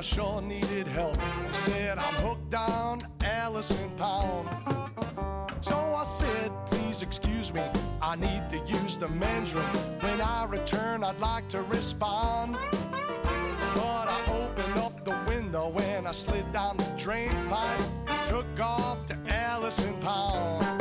I 0.00 0.02
sure 0.02 0.40
needed 0.40 0.86
help. 0.86 1.18
They 1.18 1.72
said 1.72 1.98
I'm 1.98 2.14
hooked 2.24 2.54
on 2.54 3.02
Allison 3.22 3.90
Pound. 3.98 4.48
So 5.60 5.76
I 5.76 6.04
said, 6.04 6.50
please 6.70 7.02
excuse 7.02 7.52
me, 7.52 7.60
I 8.00 8.16
need 8.16 8.48
to 8.48 8.66
use 8.66 8.96
the 8.96 9.08
men's 9.08 9.52
room. 9.52 9.76
When 10.00 10.22
I 10.22 10.46
return, 10.46 11.04
I'd 11.04 11.20
like 11.20 11.50
to 11.50 11.60
respond. 11.60 12.56
But 13.74 14.08
I 14.08 14.18
opened 14.42 14.78
up 14.78 15.04
the 15.04 15.18
window 15.28 15.70
and 15.78 16.08
I 16.08 16.12
slid 16.12 16.50
down 16.50 16.78
the 16.78 16.90
drain 16.96 17.32
pipe. 17.50 17.80
Took 18.26 18.58
off 18.58 19.04
to 19.08 19.18
Allison 19.28 20.00
Pound. 20.00 20.79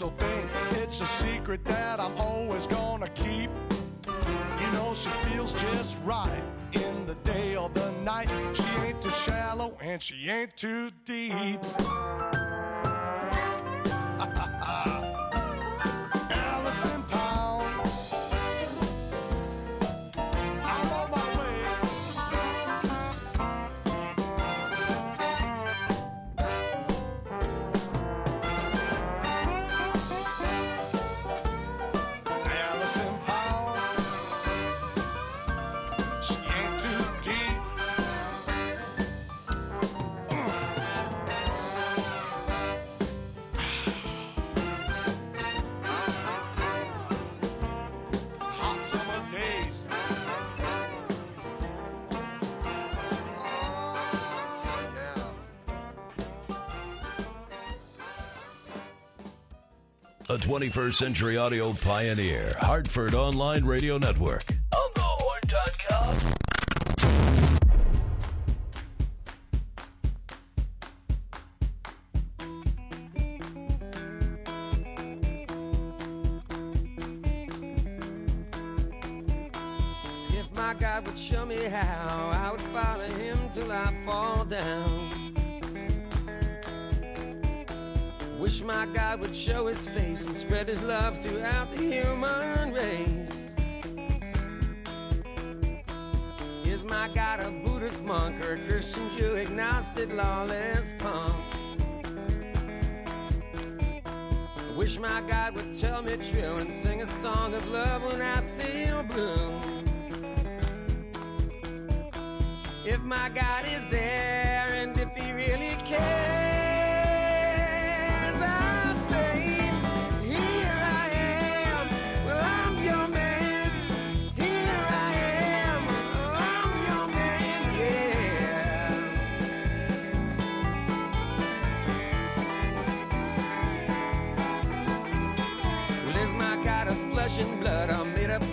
Special 0.00 0.16
thing. 0.16 0.48
It's 0.82 1.02
a 1.02 1.06
secret 1.06 1.62
that 1.66 2.00
I'm 2.00 2.16
always 2.16 2.66
gonna 2.66 3.08
keep. 3.08 3.50
You 4.06 4.72
know 4.72 4.94
she 4.94 5.10
feels 5.28 5.52
just 5.52 5.96
right 6.04 6.42
in 6.72 7.06
the 7.06 7.16
day 7.16 7.56
or 7.56 7.68
the 7.68 7.90
night. 8.02 8.30
She 8.54 8.86
ain't 8.86 9.02
too 9.02 9.10
shallow 9.10 9.76
and 9.82 10.02
she 10.02 10.30
ain't 10.30 10.56
too 10.56 10.90
deep. 11.04 11.60
A 60.30 60.38
21st 60.38 60.94
century 60.94 61.36
audio 61.36 61.72
pioneer, 61.72 62.54
Hartford 62.60 63.14
Online 63.16 63.64
Radio 63.64 63.98
Network. 63.98 64.49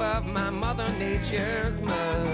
Of 0.02 0.26
my 0.26 0.50
mother 0.50 0.88
nature's 1.00 1.82
mud? 1.82 2.28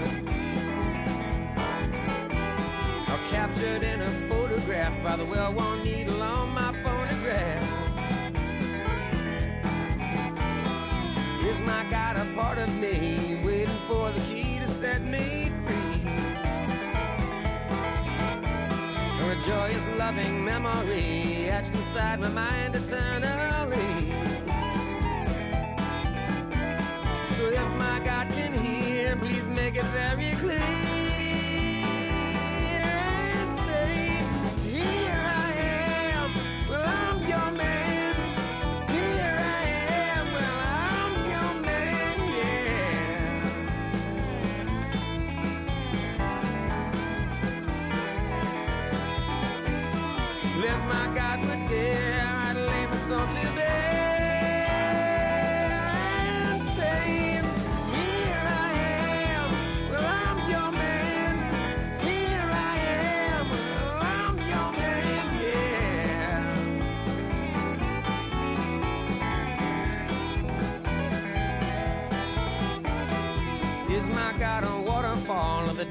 Or 3.08 3.18
captured 3.30 3.82
in 3.82 4.02
a 4.02 4.10
photograph 4.28 5.02
by 5.02 5.16
the 5.16 5.24
well-worn 5.24 5.82
needle 5.82 6.22
on 6.22 6.50
my 6.50 6.72
phonograph? 6.82 7.62
Is 11.44 11.60
my 11.60 11.84
God 11.90 12.16
a 12.16 12.24
part 12.34 12.58
of 12.58 12.74
me, 12.78 13.40
waiting 13.44 13.78
for 13.86 14.10
the 14.10 14.20
key 14.20 14.58
to 14.58 14.68
set 14.68 15.02
me 15.02 15.50
free? 15.64 16.08
Or 19.22 19.32
a 19.32 19.40
joyous, 19.42 19.84
loving 19.98 20.44
memory 20.44 21.48
etched 21.50 21.72
inside 21.72 22.20
my 22.20 22.28
mind 22.28 22.74
eternally? 22.74 24.43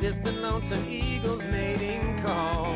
Distant 0.04 0.42
lonesome 0.42 0.86
eagle's 0.90 1.46
mating 1.46 2.22
call. 2.22 2.76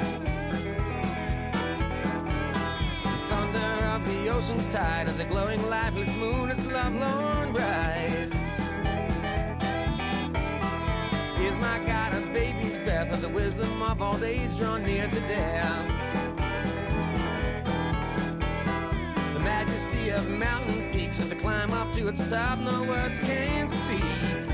The 3.03 3.17
thunder 3.27 3.59
of 3.93 4.07
the 4.07 4.29
ocean's 4.29 4.65
tide 4.67 5.09
and 5.09 5.19
the 5.19 5.25
glowing 5.25 5.61
lifeless 5.67 6.15
moon, 6.15 6.49
its 6.49 6.65
lovelorn 6.67 7.51
bride. 7.51 8.29
Is 11.41 11.57
my 11.57 11.79
God 11.85 12.13
a 12.13 12.21
baby's 12.31 12.77
breath 12.85 13.11
of 13.11 13.19
the 13.21 13.27
wisdom 13.27 13.83
of 13.83 14.01
old 14.01 14.23
age 14.23 14.55
drawn 14.55 14.85
near 14.85 15.09
to 15.09 15.19
death? 15.19 15.85
The 19.33 19.39
majesty 19.41 20.11
of 20.11 20.29
mountain 20.29 20.93
peaks 20.93 21.19
and 21.19 21.29
the 21.29 21.35
climb 21.35 21.71
up 21.71 21.91
to 21.95 22.07
its 22.07 22.29
top, 22.29 22.59
no 22.59 22.83
words 22.83 23.19
can 23.19 23.67
speak. 23.67 24.46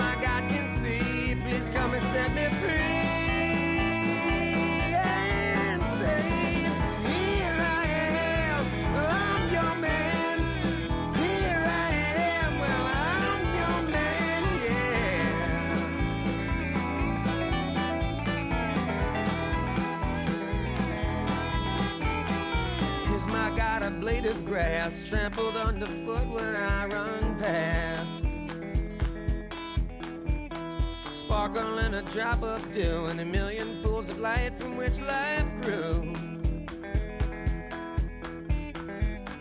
My 0.00 0.16
God 0.22 0.48
can 0.48 0.70
see, 0.70 1.34
please 1.44 1.68
come 1.68 1.92
and 1.92 2.04
set 2.06 2.32
me 2.34 2.48
free. 2.60 2.70
Here 7.12 7.56
I 7.58 7.84
am, 8.48 8.64
well, 8.94 9.10
I'm 9.10 9.44
your 9.52 9.74
man. 9.76 10.38
Here 11.16 11.64
I 11.66 11.90
am, 12.30 12.50
well, 12.62 12.86
I'm 13.12 13.42
your 13.60 13.78
man, 13.90 14.42
yeah. 23.04 23.14
Is 23.16 23.26
my 23.26 23.50
God 23.54 23.82
a 23.82 23.90
blade 23.90 24.24
of 24.24 24.46
grass 24.46 25.06
trampled 25.06 25.56
underfoot 25.56 26.26
when 26.26 26.56
I 26.56 26.86
run 26.86 27.38
past? 27.38 28.19
Sparkle 31.40 31.78
and 31.78 31.94
a 31.94 32.02
drop 32.02 32.42
of 32.42 32.60
dew 32.74 33.06
and 33.06 33.18
a 33.18 33.24
million 33.24 33.82
pools 33.82 34.10
of 34.10 34.20
light 34.20 34.58
from 34.58 34.76
which 34.76 35.00
life 35.00 35.50
grew. 35.62 36.12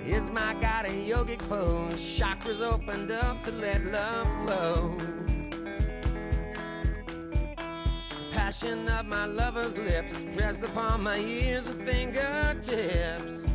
Is 0.06 0.32
my 0.32 0.56
God 0.62 0.86
a 0.86 0.92
yogic 0.92 1.40
pose? 1.50 1.96
Chakras 1.96 2.62
opened 2.62 3.12
up 3.12 3.44
to 3.44 3.52
let 3.52 3.84
love 3.84 4.28
flow. 4.46 4.98
Passion 8.32 8.88
of 8.88 9.06
my 9.06 9.26
lover's 9.26 9.78
lips 9.78 10.24
pressed 10.34 10.64
upon 10.64 11.04
my 11.04 11.18
ears 11.18 11.68
and 11.68 11.86
fingertips. 11.86 13.46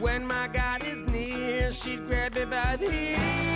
When 0.00 0.26
my 0.26 0.48
God 0.48 0.82
is 0.82 1.02
near, 1.02 1.70
she'd 1.72 2.06
grab 2.06 2.36
me 2.36 2.46
by 2.46 2.76
the 2.76 2.90
ears 2.90 3.51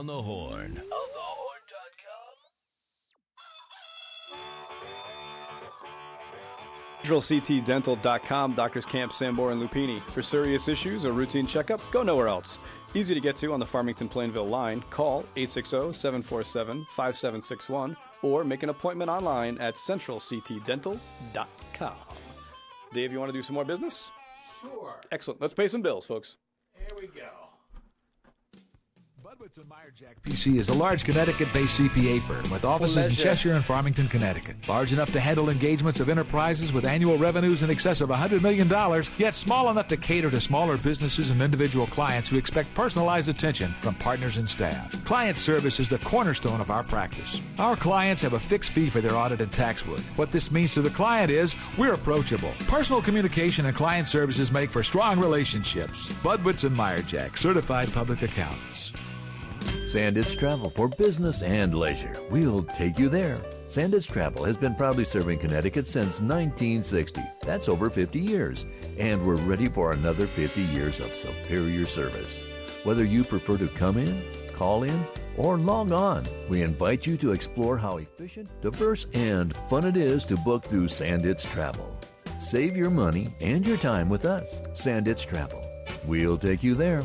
on 0.00 0.06
the 0.06 0.22
horn. 0.22 0.82
CentralCTDental.com, 7.02 8.54
Doctors 8.54 8.86
Camp, 8.86 9.12
Sambor, 9.12 9.52
and 9.52 9.60
Lupini. 9.60 10.00
For 10.00 10.22
serious 10.22 10.68
issues 10.68 11.04
or 11.04 11.12
routine 11.12 11.46
checkup, 11.46 11.82
go 11.90 12.02
nowhere 12.02 12.28
else. 12.28 12.58
Easy 12.94 13.12
to 13.12 13.20
get 13.20 13.36
to 13.36 13.52
on 13.52 13.60
the 13.60 13.66
Farmington 13.66 14.08
Plainville 14.08 14.48
line. 14.48 14.82
Call 14.90 15.18
860 15.36 15.92
747 15.92 16.86
5761 16.96 17.94
or 18.22 18.42
make 18.42 18.62
an 18.62 18.70
appointment 18.70 19.10
online 19.10 19.58
at 19.58 19.74
CentralCTDental.com. 19.74 21.94
Dave, 22.94 23.12
you 23.12 23.18
want 23.18 23.28
to 23.28 23.38
do 23.38 23.42
some 23.42 23.54
more 23.54 23.66
business? 23.66 24.10
Sure. 24.62 24.98
Excellent. 25.12 25.42
Let's 25.42 25.54
pay 25.54 25.68
some 25.68 25.82
bills, 25.82 26.06
folks. 26.06 26.38
Here 26.74 26.88
we 26.96 27.08
go. 27.08 27.49
Meyerjack 29.40 30.20
PC 30.22 30.58
is 30.58 30.68
a 30.68 30.74
large 30.74 31.02
Connecticut-based 31.02 31.80
CPA 31.80 32.20
firm 32.20 32.50
with 32.50 32.66
offices 32.66 33.06
in 33.06 33.14
Cheshire 33.14 33.54
and 33.54 33.64
Farmington, 33.64 34.06
Connecticut. 34.06 34.56
Large 34.68 34.92
enough 34.92 35.12
to 35.12 35.20
handle 35.20 35.48
engagements 35.48 35.98
of 35.98 36.10
enterprises 36.10 36.74
with 36.74 36.86
annual 36.86 37.16
revenues 37.16 37.62
in 37.62 37.70
excess 37.70 38.02
of 38.02 38.10
$100 38.10 38.42
million, 38.42 38.68
yet 39.16 39.34
small 39.34 39.70
enough 39.70 39.88
to 39.88 39.96
cater 39.96 40.30
to 40.30 40.40
smaller 40.42 40.76
businesses 40.76 41.30
and 41.30 41.40
individual 41.40 41.86
clients 41.86 42.28
who 42.28 42.36
expect 42.36 42.74
personalized 42.74 43.30
attention 43.30 43.74
from 43.80 43.94
partners 43.94 44.36
and 44.36 44.46
staff. 44.46 45.02
Client 45.06 45.38
service 45.38 45.80
is 45.80 45.88
the 45.88 45.98
cornerstone 46.00 46.60
of 46.60 46.70
our 46.70 46.82
practice. 46.82 47.40
Our 47.58 47.76
clients 47.76 48.20
have 48.20 48.34
a 48.34 48.38
fixed 48.38 48.72
fee 48.72 48.90
for 48.90 49.00
their 49.00 49.16
audit 49.16 49.40
and 49.40 49.50
tax 49.50 49.86
work. 49.86 50.00
What 50.16 50.32
this 50.32 50.50
means 50.50 50.74
to 50.74 50.82
the 50.82 50.90
client 50.90 51.30
is 51.30 51.54
we're 51.78 51.94
approachable. 51.94 52.52
Personal 52.66 53.00
communication 53.00 53.64
and 53.64 53.74
client 53.74 54.06
services 54.06 54.52
make 54.52 54.70
for 54.70 54.82
strong 54.82 55.18
relationships. 55.18 56.10
Budwitz 56.22 56.64
and 56.64 56.76
Meyerjack, 56.76 57.38
certified 57.38 57.90
public 57.90 58.20
accountants. 58.20 58.92
Sandits 59.90 60.38
Travel 60.38 60.70
for 60.70 60.86
business 60.86 61.42
and 61.42 61.74
leisure. 61.74 62.12
We'll 62.30 62.62
take 62.62 62.96
you 62.96 63.08
there. 63.08 63.38
Sandits 63.66 64.06
Travel 64.06 64.44
has 64.44 64.56
been 64.56 64.76
proudly 64.76 65.04
serving 65.04 65.40
Connecticut 65.40 65.88
since 65.88 66.20
1960. 66.20 67.20
That's 67.40 67.68
over 67.68 67.90
50 67.90 68.20
years. 68.20 68.66
And 69.00 69.26
we're 69.26 69.34
ready 69.34 69.66
for 69.66 69.90
another 69.90 70.28
50 70.28 70.62
years 70.62 71.00
of 71.00 71.12
superior 71.12 71.86
service. 71.86 72.44
Whether 72.84 73.04
you 73.04 73.24
prefer 73.24 73.58
to 73.58 73.66
come 73.66 73.98
in, 73.98 74.22
call 74.54 74.84
in, 74.84 75.04
or 75.36 75.58
log 75.58 75.90
on, 75.90 76.24
we 76.48 76.62
invite 76.62 77.04
you 77.04 77.16
to 77.16 77.32
explore 77.32 77.76
how 77.76 77.96
efficient, 77.96 78.48
diverse, 78.62 79.06
and 79.12 79.56
fun 79.68 79.84
it 79.84 79.96
is 79.96 80.24
to 80.26 80.36
book 80.36 80.62
through 80.62 80.86
Sandits 80.86 81.42
Travel. 81.50 81.98
Save 82.40 82.76
your 82.76 82.90
money 82.90 83.34
and 83.40 83.66
your 83.66 83.78
time 83.78 84.08
with 84.08 84.24
us, 84.24 84.60
Sandits 84.72 85.26
Travel. 85.26 85.66
We'll 86.06 86.38
take 86.38 86.62
you 86.62 86.76
there. 86.76 87.02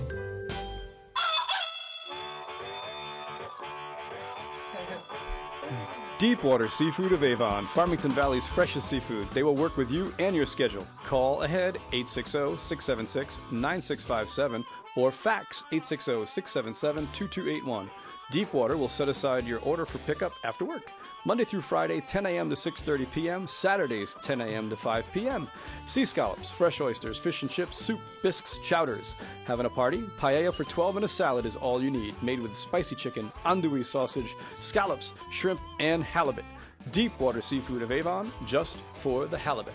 Deepwater 6.18 6.70
Seafood 6.70 7.12
of 7.12 7.24
Avon, 7.24 7.66
Farmington 7.66 8.12
Valley's 8.12 8.48
freshest 8.48 8.90
seafood. 8.90 9.30
They 9.32 9.44
will 9.44 9.56
work 9.56 9.76
with 9.76 9.92
you 9.92 10.14
and 10.18 10.34
your 10.34 10.46
schedule. 10.46 10.88
Call 11.04 11.44
ahead 11.44 11.78
860-676-9657 11.92 14.64
or 14.96 15.12
fax 15.12 15.66
860-677-2281. 15.74 17.90
Deepwater 18.32 18.76
will 18.76 18.88
set 18.88 19.08
aside 19.08 19.46
your 19.46 19.60
order 19.60 19.86
for 19.86 20.00
pickup 20.00 20.34
after 20.44 20.66
work. 20.66 20.92
Monday 21.26 21.44
through 21.44 21.62
Friday, 21.62 22.02
10 22.02 22.26
a.m. 22.26 22.50
to 22.50 22.56
6.30 22.56 23.12
p.m. 23.12 23.48
Saturdays, 23.48 24.16
10 24.22 24.42
a.m. 24.42 24.70
to 24.70 24.76
5 24.76 25.12
p.m. 25.14 25.48
Sea 25.86 26.06
scallops, 26.06 26.50
fresh 26.50 26.82
oysters, 26.82 27.18
fish 27.18 27.44
and 27.44 27.52
chips, 27.52 27.78
soup, 27.78 28.00
bisques, 28.24 28.58
chowders. 28.60 29.16
Having 29.46 29.68
a 29.68 29.70
party? 29.70 30.02
Paella 30.20 30.54
for 30.54 30.64
12 30.64 30.98
and 30.98 31.06
a 31.06 31.08
salad 31.08 31.46
is 31.46 31.56
all 31.56 31.82
you 31.82 31.92
need. 31.92 32.22
Made 32.24 32.40
with 32.40 32.56
spicy 32.56 32.96
chicken, 32.96 33.32
andouille 33.46 33.86
sausage, 33.86 34.36
scallops, 34.60 35.14
shrimp, 35.32 35.60
and 35.80 36.04
halibut. 36.04 36.46
Deepwater 36.92 37.42
Seafood 37.42 37.82
of 37.82 37.92
Avon, 37.92 38.32
just 38.46 38.78
for 38.98 39.26
the 39.26 39.38
halibut. 39.38 39.74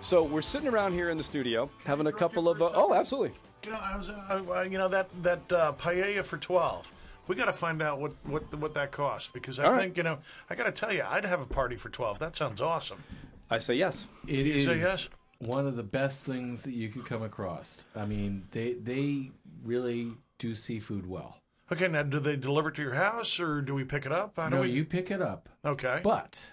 So 0.00 0.22
we're 0.22 0.42
sitting 0.42 0.68
around 0.68 0.92
here 0.92 1.10
in 1.10 1.18
the 1.18 1.24
studio 1.24 1.70
having 1.84 2.08
a 2.08 2.12
couple 2.12 2.48
of... 2.48 2.60
Uh, 2.60 2.70
oh, 2.74 2.92
absolutely. 2.92 3.32
You 3.64 3.70
know, 3.70 3.78
I 3.78 3.96
was, 3.96 4.10
uh, 4.10 4.66
you 4.70 4.78
know, 4.78 4.88
that 4.88 5.08
that 5.22 5.50
uh, 5.50 5.72
paella 5.80 6.22
for 6.22 6.36
twelve. 6.36 6.86
We 7.26 7.36
got 7.36 7.46
to 7.46 7.52
find 7.52 7.80
out 7.82 8.00
what 8.00 8.12
what 8.24 8.54
what 8.58 8.74
that 8.74 8.92
costs 8.92 9.30
because 9.32 9.58
I 9.58 9.64
All 9.64 9.72
right. 9.72 9.80
think 9.82 9.96
you 9.96 10.02
know 10.02 10.18
I 10.50 10.54
got 10.54 10.64
to 10.66 10.72
tell 10.72 10.92
you 10.92 11.02
I'd 11.08 11.24
have 11.24 11.40
a 11.40 11.46
party 11.46 11.76
for 11.76 11.88
twelve. 11.88 12.18
That 12.18 12.36
sounds 12.36 12.60
awesome. 12.60 13.02
I 13.50 13.58
say 13.58 13.74
yes. 13.74 14.06
It 14.26 14.46
You 14.46 14.54
is 14.54 14.64
say 14.64 14.78
yes? 14.78 15.08
one 15.38 15.66
of 15.66 15.76
the 15.76 15.82
best 15.82 16.24
things 16.24 16.62
that 16.62 16.72
you 16.74 16.88
could 16.88 17.04
come 17.06 17.22
across. 17.22 17.84
I 17.96 18.04
mean, 18.06 18.46
they 18.50 18.74
they 18.74 19.30
really 19.64 20.12
do 20.38 20.54
seafood 20.54 21.06
well. 21.06 21.38
Okay, 21.72 21.88
now 21.88 22.02
do 22.02 22.20
they 22.20 22.36
deliver 22.36 22.68
it 22.68 22.74
to 22.74 22.82
your 22.82 22.94
house 22.94 23.40
or 23.40 23.62
do 23.62 23.74
we 23.74 23.84
pick 23.84 24.04
it 24.04 24.12
up? 24.12 24.34
How 24.36 24.48
No, 24.50 24.60
we? 24.60 24.70
you 24.70 24.84
pick 24.84 25.10
it 25.10 25.22
up. 25.22 25.48
Okay. 25.64 26.00
But 26.04 26.44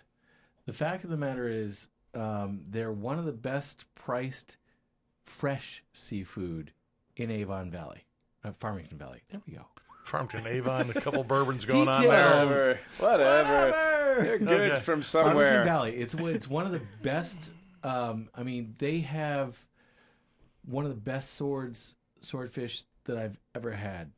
The 0.65 0.73
fact 0.73 1.03
of 1.03 1.09
the 1.09 1.17
matter 1.17 1.49
is, 1.49 1.89
um, 2.13 2.61
they're 2.69 2.93
one 2.93 3.19
of 3.19 3.25
the 3.25 3.33
best 3.33 3.83
priced 3.93 4.55
fresh 5.25 5.83
seafood 5.93 6.71
in 7.17 7.29
Avon 7.29 7.69
Valley, 7.71 8.05
uh, 8.45 8.51
Farmington 8.59 8.97
Valley. 8.97 9.21
There 9.29 9.41
we 9.45 9.53
go. 9.53 9.65
Farmington, 10.05 10.47
Avon, 10.47 10.89
a 10.89 10.93
couple 10.99 11.23
bourbons 11.23 11.65
going 11.65 11.87
on 11.87 12.01
there. 12.03 12.09
Whatever. 12.09 12.79
Whatever. 12.97 14.23
They're 14.23 14.37
good 14.39 14.71
Okay. 14.71 14.81
from 14.81 15.01
Farmington 15.01 15.03
somewhere. 15.03 15.63
Valley. 15.63 15.95
It's 15.95 16.13
it's 16.15 16.47
one 16.47 16.65
of 16.65 16.71
the 16.71 16.81
best. 17.01 17.51
Um, 17.83 18.29
I 18.35 18.43
mean, 18.43 18.75
they 18.77 18.99
have 18.99 19.57
one 20.65 20.85
of 20.85 20.91
the 20.91 20.99
best 21.01 21.33
swords 21.35 21.95
swordfish 22.19 22.83
that 23.05 23.17
I've 23.17 23.37
ever 23.55 23.71
had. 23.71 24.11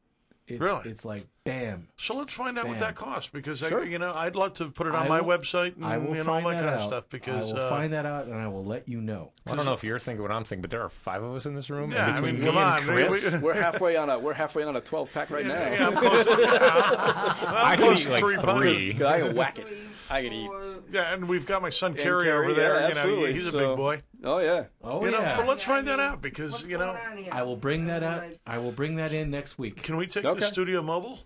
It's, 0.46 0.60
Really? 0.60 0.90
It's 0.90 1.06
like 1.06 1.26
bam. 1.46 1.88
So 1.98 2.16
let's 2.16 2.34
find 2.34 2.58
out 2.60 2.68
what 2.68 2.80
that 2.80 2.96
costs 2.96 3.30
because 3.32 3.64
I, 3.64 3.82
you 3.84 3.98
know 3.98 4.12
I'd 4.14 4.36
love 4.36 4.54
to 4.56 4.70
put 4.70 4.88
it 4.88 4.96
on 4.96 5.06
I 5.06 5.08
my 5.08 5.22
will- 5.22 5.38
website 5.38 5.76
and 5.78 5.86
I 5.86 5.98
will 5.98 6.14
you 6.16 6.20
all 6.20 6.26
find 6.26 6.46
that, 6.46 6.52
that 6.52 6.56
kind 6.64 6.70
out. 6.70 6.80
of 6.82 6.88
stuff 6.88 7.10
because 7.10 7.50
I 7.52 7.54
will 7.54 7.62
uh, 7.62 7.70
find 7.70 7.94
that 7.94 8.06
out 8.06 8.26
and 8.26 8.36
I 8.36 8.48
will 8.48 8.66
let 8.66 8.88
you 8.90 9.00
know. 9.00 9.32
I 9.48 9.56
don't 9.56 9.64
know 9.66 9.72
if 9.74 9.84
you're 9.86 10.00
thinking 10.00 10.22
what 10.22 10.32
I'm 10.32 10.44
thinking, 10.44 10.62
but 10.62 10.70
there 10.72 10.82
are 10.82 10.90
five 10.90 11.24
of 11.24 11.34
us 11.34 11.46
in 11.46 11.56
this 11.56 11.70
room. 11.70 11.92
Yeah, 11.92 12.04
I 12.04 12.06
and 12.08 12.16
between 12.16 12.34
mean, 12.36 12.42
me 12.42 12.48
come 12.48 12.58
and 12.58 12.90
on, 12.90 12.96
we- 12.96 13.04
Chris, 13.06 13.34
we- 13.34 13.40
We're 13.40 13.54
halfway 13.54 13.96
on 13.96 14.10
a 14.10 14.20
we're 14.20 14.34
halfway 14.34 14.64
on 14.64 14.76
a 14.76 14.82
12 14.82 15.14
pack 15.14 15.30
right 15.30 15.46
now. 15.46 15.54
yeah, 15.54 15.88
I'm 15.88 15.94
close. 15.96 16.26
yeah, 16.40 17.36
I'm 17.42 17.56
I 17.56 17.76
can 17.78 17.98
eat 17.98 18.04
to 18.04 18.10
like 18.12 18.20
three 18.24 18.36
pints. 18.38 18.80
three. 18.80 19.06
I 19.06 19.20
can 19.22 19.36
whack 19.36 19.60
it. 19.60 19.68
I 20.10 20.22
can 20.24 20.34
eat. 20.34 20.52
Yeah, 20.92 21.14
and 21.14 21.28
we've 21.30 21.46
got 21.46 21.62
my 21.62 21.70
son 21.70 21.92
And 21.92 22.00
Kerry 22.02 22.26
Kerry, 22.26 22.46
over 22.46 22.54
there. 22.54 22.74
yeah, 22.82 22.88
you 22.90 22.94
know, 22.96 23.00
absolutely. 23.00 23.34
he's 23.34 23.48
a 23.48 23.52
So- 23.52 23.70
big 23.70 23.78
boy. 23.78 24.02
Oh 24.24 24.40
yeah. 24.40 24.66
Oh 24.84 25.04
you 25.04 25.12
know, 25.12 25.20
yeah. 25.20 25.38
but 25.38 25.48
let's 25.48 25.64
find 25.64 25.88
that 25.88 26.00
out 26.00 26.22
because 26.22 26.64
you 26.66 26.78
know, 26.78 26.96
I 27.32 27.44
will 27.44 27.58
bring 27.58 27.88
that 27.88 28.04
out. 28.04 28.24
I 28.46 28.58
will 28.58 28.72
bring 28.72 28.96
that 28.96 29.14
in 29.14 29.30
next 29.30 29.58
week. 29.58 29.82
can 29.84 29.98
we 29.98 30.08
take 30.08 30.26
Okay. 30.26 30.40
the 30.40 30.46
studio 30.48 30.82
mobile? 30.82 31.20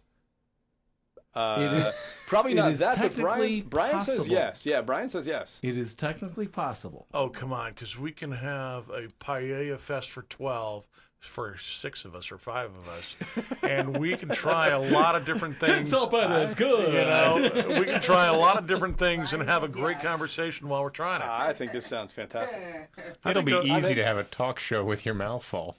Uh, 1.36 1.58
It 1.60 1.74
is- 1.88 1.94
probably 2.26 2.56
not 2.56 2.72
is 2.72 2.80
that, 2.80 2.96
but 2.96 3.02
technically 3.12 3.62
Brian 3.62 3.92
Brian 3.92 4.02
says 4.02 4.28
yes. 4.28 4.66
Yeah, 4.66 4.82
Brian 4.82 5.08
says 5.10 5.28
yes. 5.28 5.60
It 5.62 5.78
is 5.78 5.94
technically 5.94 6.48
possible. 6.48 7.06
Oh 7.14 7.30
come 7.30 7.54
on, 7.54 7.74
because 7.74 7.98
we 7.98 8.12
can 8.12 8.32
have 8.32 8.90
a 8.90 9.08
paella 9.20 9.78
fest 9.80 10.10
for 10.10 10.24
twelve 10.24 10.88
for 11.20 11.58
six 11.58 12.06
of 12.06 12.16
us 12.16 12.32
or 12.32 12.38
five 12.38 12.70
of 12.70 12.88
us, 12.90 13.16
and 13.64 13.98
we 13.98 14.16
can 14.16 14.30
try 14.30 14.70
a 14.70 14.80
lot 14.80 15.16
of 15.16 15.26
different 15.26 15.60
things. 15.60 15.92
it's 15.92 16.56
good. 16.56 16.94
You 16.94 17.02
know, 17.02 17.80
we 17.80 17.86
can 17.86 18.00
try 18.02 18.28
a 18.28 18.34
lot 18.38 18.58
of 18.58 18.68
different 18.68 18.98
things 19.00 19.34
and 19.34 19.42
have 19.44 19.64
a 19.64 19.68
great 19.68 20.00
conversation 20.00 20.70
while 20.70 20.84
we're 20.84 20.90
trying 20.90 21.22
it. 21.22 21.28
I 21.28 21.54
think 21.54 21.72
this 21.72 21.86
sounds 21.86 22.12
fantastic. 22.14 22.90
it'll 23.26 23.42
be 23.44 23.52
think- 23.52 23.66
easy 23.66 23.82
think- 23.82 23.96
to 23.98 24.06
have 24.06 24.18
a 24.18 24.24
talk 24.26 24.60
show 24.60 24.84
with 24.84 25.06
your 25.06 25.16
mouth 25.16 25.44
full. 25.44 25.76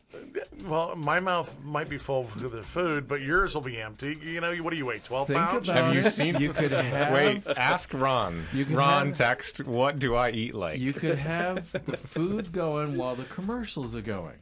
Well, 0.65 0.97
my 0.97 1.21
mouth 1.21 1.55
might 1.65 1.89
be 1.89 1.99
full 1.99 2.23
of 2.43 2.51
the 2.51 2.63
food, 2.63 3.07
but 3.07 3.21
yours 3.21 3.55
will 3.55 3.63
be 3.63 3.81
empty. 3.81 4.19
You 4.23 4.41
know, 4.41 4.55
what 4.57 4.71
do 4.71 4.77
you 4.77 4.87
weigh? 4.87 4.99
Twelve 4.99 5.29
Think 5.29 5.39
pounds? 5.39 5.69
about 5.69 5.85
Have 5.85 5.95
you 5.95 6.03
seen? 6.03 6.37
You 6.41 6.53
could 6.53 6.73
have. 6.73 7.13
Wait, 7.13 7.47
ask 7.57 7.93
Ron. 7.95 8.45
You 8.53 8.65
can 8.65 8.75
Ron, 8.77 9.09
have- 9.09 9.17
text. 9.17 9.65
What 9.65 9.99
do 9.99 10.15
I 10.17 10.31
eat 10.31 10.55
like? 10.55 10.81
You 10.81 10.93
could 10.93 11.19
have 11.19 11.71
the 11.87 11.97
food 11.97 12.53
going 12.53 12.97
while 12.97 13.15
the 13.15 13.25
commercials 13.25 13.95
are 13.95 14.01
going. 14.03 14.37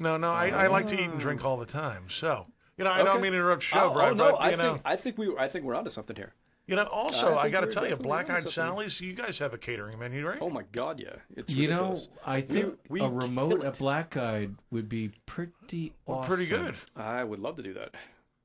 No, 0.00 0.16
no, 0.16 0.28
I, 0.30 0.48
I 0.48 0.66
like 0.68 0.86
to 0.88 0.94
eat 1.00 1.10
and 1.10 1.18
drink 1.18 1.44
all 1.44 1.56
the 1.56 1.66
time. 1.66 2.04
So, 2.08 2.46
you 2.76 2.84
know, 2.84 2.92
I 2.92 3.02
don't 3.02 3.20
mean 3.20 3.32
to 3.32 3.38
interrupt 3.38 3.64
your 3.72 3.80
show, 3.82 3.90
oh, 3.90 3.94
Brian, 3.94 4.20
oh, 4.20 4.24
no, 4.30 4.32
but 4.32 4.40
I 4.40 4.50
you 4.50 4.56
know, 4.56 4.72
think 4.74 4.82
I 4.84 4.96
think 4.96 5.18
we 5.18 5.36
I 5.36 5.48
think 5.48 5.64
we're 5.64 5.74
onto 5.74 5.90
something 5.90 6.14
here. 6.16 6.34
you 6.66 6.76
know. 6.76 6.84
Also, 6.84 7.34
I 7.34 7.38
I, 7.38 7.42
think 7.44 7.52
got 7.52 7.60
to 7.60 7.66
we're 7.66 7.72
tell 7.72 7.82
you, 7.84 7.88
definitely 7.90 8.08
Black 8.08 8.20
onto 8.26 8.32
Eyed 8.32 8.42
something. 8.48 8.52
Sally's. 8.52 9.00
You 9.00 9.12
guys 9.14 9.38
have 9.38 9.54
a 9.54 9.58
catering 9.58 9.98
menu, 9.98 10.26
right? 10.26 10.38
Oh 10.40 10.50
my 10.50 10.62
God, 10.72 11.00
yeah. 11.00 11.16
It's 11.36 11.50
You 11.52 11.68
know, 11.68 11.76
ridiculous. 11.90 12.08
I 12.26 12.40
think 12.42 12.78
we 12.88 13.00
a 13.00 13.08
remote 13.08 13.64
at 13.64 13.78
Black 13.78 14.16
Eyed 14.16 14.54
would 14.70 14.88
be 14.88 15.10
pretty 15.26 15.92
Well, 16.06 16.18
awesome. 16.18 16.28
pretty 16.34 16.46
good. 16.48 16.74
I 16.96 17.24
would 17.24 17.40
love 17.40 17.56
to 17.56 17.62
do 17.62 17.74
that. 17.74 17.94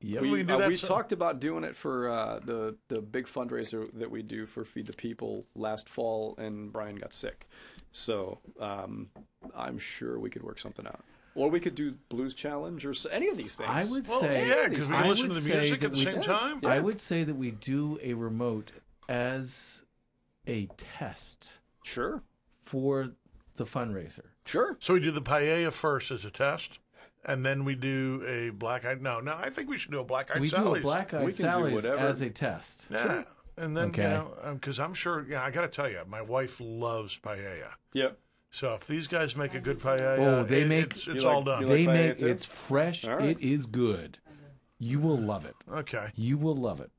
Yep. 0.05 0.21
we 0.21 0.31
We, 0.31 0.37
can 0.39 0.47
do 0.47 0.53
uh, 0.55 0.57
that 0.57 0.67
we 0.67 0.75
some- 0.75 0.89
talked 0.89 1.11
about 1.13 1.39
doing 1.39 1.63
it 1.63 1.77
for 1.77 2.09
uh, 2.09 2.39
the 2.43 2.75
the 2.89 2.99
big 3.01 3.25
fundraiser 3.27 3.87
that 3.99 4.09
we 4.11 4.21
do 4.23 4.45
for 4.45 4.65
Feed 4.65 4.87
the 4.87 4.93
People 4.93 5.45
last 5.55 5.87
fall, 5.87 6.35
and 6.37 6.73
Brian 6.73 6.95
got 6.97 7.13
sick. 7.13 7.47
So 7.93 8.39
um, 8.59 9.09
I'm 9.55 9.77
sure 9.77 10.19
we 10.19 10.29
could 10.29 10.43
work 10.43 10.59
something 10.59 10.85
out, 10.87 11.03
or 11.35 11.49
we 11.49 11.59
could 11.59 11.75
do 11.75 11.93
Blues 12.09 12.33
Challenge 12.33 12.85
or 12.85 12.93
any 13.11 13.29
of 13.29 13.37
these 13.37 13.55
things. 13.55 13.69
I 13.71 13.83
would 13.85 14.07
Well, 14.07 14.19
say, 14.21 14.47
yeah, 14.47 14.67
because 14.67 14.89
we 14.89 14.95
I 14.95 15.07
listen 15.07 15.29
to 15.29 15.33
would 15.35 15.37
the 15.37 15.41
say 15.47 15.59
music 15.59 15.79
that 15.81 15.85
at 15.87 15.91
the 15.93 15.97
we- 16.05 16.13
same 16.13 16.21
time. 16.21 16.59
I 16.65 16.79
would 16.79 17.01
say 17.01 17.23
that 17.23 17.35
we 17.35 17.51
do 17.51 17.99
a 18.01 18.13
remote 18.13 18.71
as 19.09 19.83
a 20.47 20.67
test 20.77 21.59
Sure, 21.83 22.21
for 22.63 23.09
the 23.55 23.65
fundraiser. 23.65 24.25
sure. 24.45 24.77
So 24.79 24.93
we 24.93 24.99
do 24.99 25.11
the 25.11 25.21
paella 25.21 25.71
first 25.71 26.11
as 26.11 26.25
a 26.25 26.31
test, 26.31 26.79
and 27.25 27.45
then 27.45 27.63
we 27.65 27.75
do 27.75 28.23
a 28.27 28.49
black 28.51 28.85
eyed. 28.85 29.01
No, 29.01 29.19
no, 29.19 29.33
I 29.35 29.49
think 29.49 29.69
we 29.69 29.77
should 29.77 29.91
do 29.91 29.99
a 29.99 30.03
black 30.03 30.31
eyed 30.31 30.39
we 30.39 30.49
do 30.49 30.55
a 30.75 30.79
black 30.79 31.13
eyed 31.13 31.25
We 31.25 31.31
can 31.33 31.37
do 31.45 31.51
Sally's 31.51 31.73
whatever. 31.75 31.97
as 32.07 32.21
a 32.21 32.29
test. 32.29 32.87
Yeah. 32.89 33.23
And 33.55 33.77
then, 33.77 33.89
Okay. 33.89 34.01
you 34.01 34.09
know, 34.09 34.33
um, 34.41 34.55
because 34.55 34.79
I'm 34.79 34.95
sure, 34.95 35.25
yeah, 35.29 35.43
I 35.43 35.51
got 35.51 35.61
to 35.61 35.67
tell 35.67 35.87
you, 35.87 36.01
my 36.07 36.23
wife 36.23 36.57
loves 36.59 37.19
paella. 37.19 37.73
Yep. 37.93 38.17
So 38.53 38.75
if 38.75 38.85
these 38.85 39.07
guys 39.07 39.35
make 39.35 39.55
a 39.55 39.59
good 39.59 39.79
paella, 39.79 40.19
Oh, 40.19 40.43
they 40.43 40.61
it- 40.61 40.67
make- 40.67 40.85
it's, 40.91 41.07
it's 41.07 41.23
You 41.23 41.29
all 41.29 41.37
like- 41.37 41.45
done. 41.45 41.61
you 41.63 41.67
They 41.69 41.85
paella 41.85 41.93
make 41.93 42.17
too? 42.19 42.27
it's 42.27 42.45
fresh. 42.45 43.03
All 43.07 43.15
right. 43.15 43.29
It 43.29 43.39
is 43.41 43.65
good. 43.65 44.19
You 44.77 44.99
will 44.99 45.17
love 45.17 45.45
it. 45.45 45.55
okay. 45.71 46.11
You 46.15 46.37
will 46.37 46.55
love 46.55 46.79
it. 46.79 46.91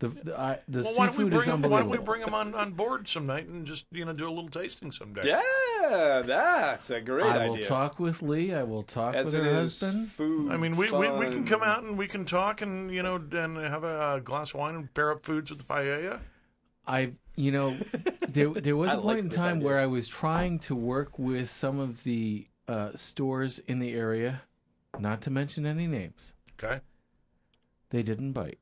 The 0.00 0.08
the, 0.10 0.38
I, 0.38 0.58
the 0.68 0.82
Well, 0.82 0.94
why 0.96 1.06
don't 1.06 1.16
we 1.16 1.24
seafood 1.24 1.30
bring 1.30 1.40
is 1.40 1.46
them? 1.46 1.62
Why 1.70 1.80
don't 1.80 1.88
we 1.88 1.98
bring 1.98 2.20
them 2.20 2.34
on, 2.34 2.54
on 2.54 2.72
board 2.72 3.08
some 3.08 3.26
night 3.26 3.46
and 3.48 3.66
just 3.66 3.86
you 3.90 4.04
know 4.04 4.12
do 4.12 4.28
a 4.28 4.30
little 4.30 4.50
tasting 4.50 4.92
someday? 4.92 5.22
Yeah, 5.26 6.22
that's 6.24 6.90
a 6.90 7.00
great 7.00 7.24
idea. 7.26 7.42
I 7.42 7.48
will 7.48 7.58
talk 7.62 7.98
with 7.98 8.20
Lee. 8.22 8.52
I 8.52 8.62
will 8.62 8.82
talk 8.84 9.14
As 9.14 9.32
with 9.34 9.42
her 9.42 9.54
husband. 9.54 10.12
food. 10.12 10.52
I 10.52 10.56
mean, 10.58 10.76
we, 10.76 10.88
we, 10.92 11.08
we 11.10 11.26
can 11.30 11.44
come 11.46 11.62
out 11.62 11.82
and 11.82 11.96
we 11.98 12.06
can 12.06 12.24
talk 12.26 12.60
and 12.62 12.92
you 12.92 13.02
know 13.02 13.16
and 13.16 13.56
have 13.56 13.84
a 13.84 13.86
uh, 13.88 14.18
glass 14.20 14.50
of 14.50 14.60
wine 14.60 14.74
and 14.76 14.92
pair 14.94 15.10
up 15.10 15.24
foods 15.24 15.50
with 15.50 15.60
the 15.60 15.64
paella. 15.64 16.20
I, 16.86 17.12
you 17.38 17.52
know, 17.52 17.76
there 18.28 18.50
there 18.50 18.76
was 18.76 18.90
a 18.92 18.96
point 18.96 19.06
like 19.06 19.18
in 19.18 19.30
time 19.30 19.56
idea. 19.58 19.66
where 19.66 19.78
I 19.78 19.86
was 19.86 20.08
trying 20.08 20.58
to 20.60 20.74
work 20.74 21.18
with 21.18 21.48
some 21.48 21.78
of 21.78 22.02
the 22.02 22.48
uh, 22.66 22.90
stores 22.96 23.60
in 23.60 23.78
the 23.78 23.94
area, 23.94 24.42
not 24.98 25.20
to 25.22 25.30
mention 25.30 25.64
any 25.64 25.86
names. 25.86 26.34
Okay. 26.62 26.80
They 27.90 28.02
didn't 28.02 28.32
bite. 28.32 28.58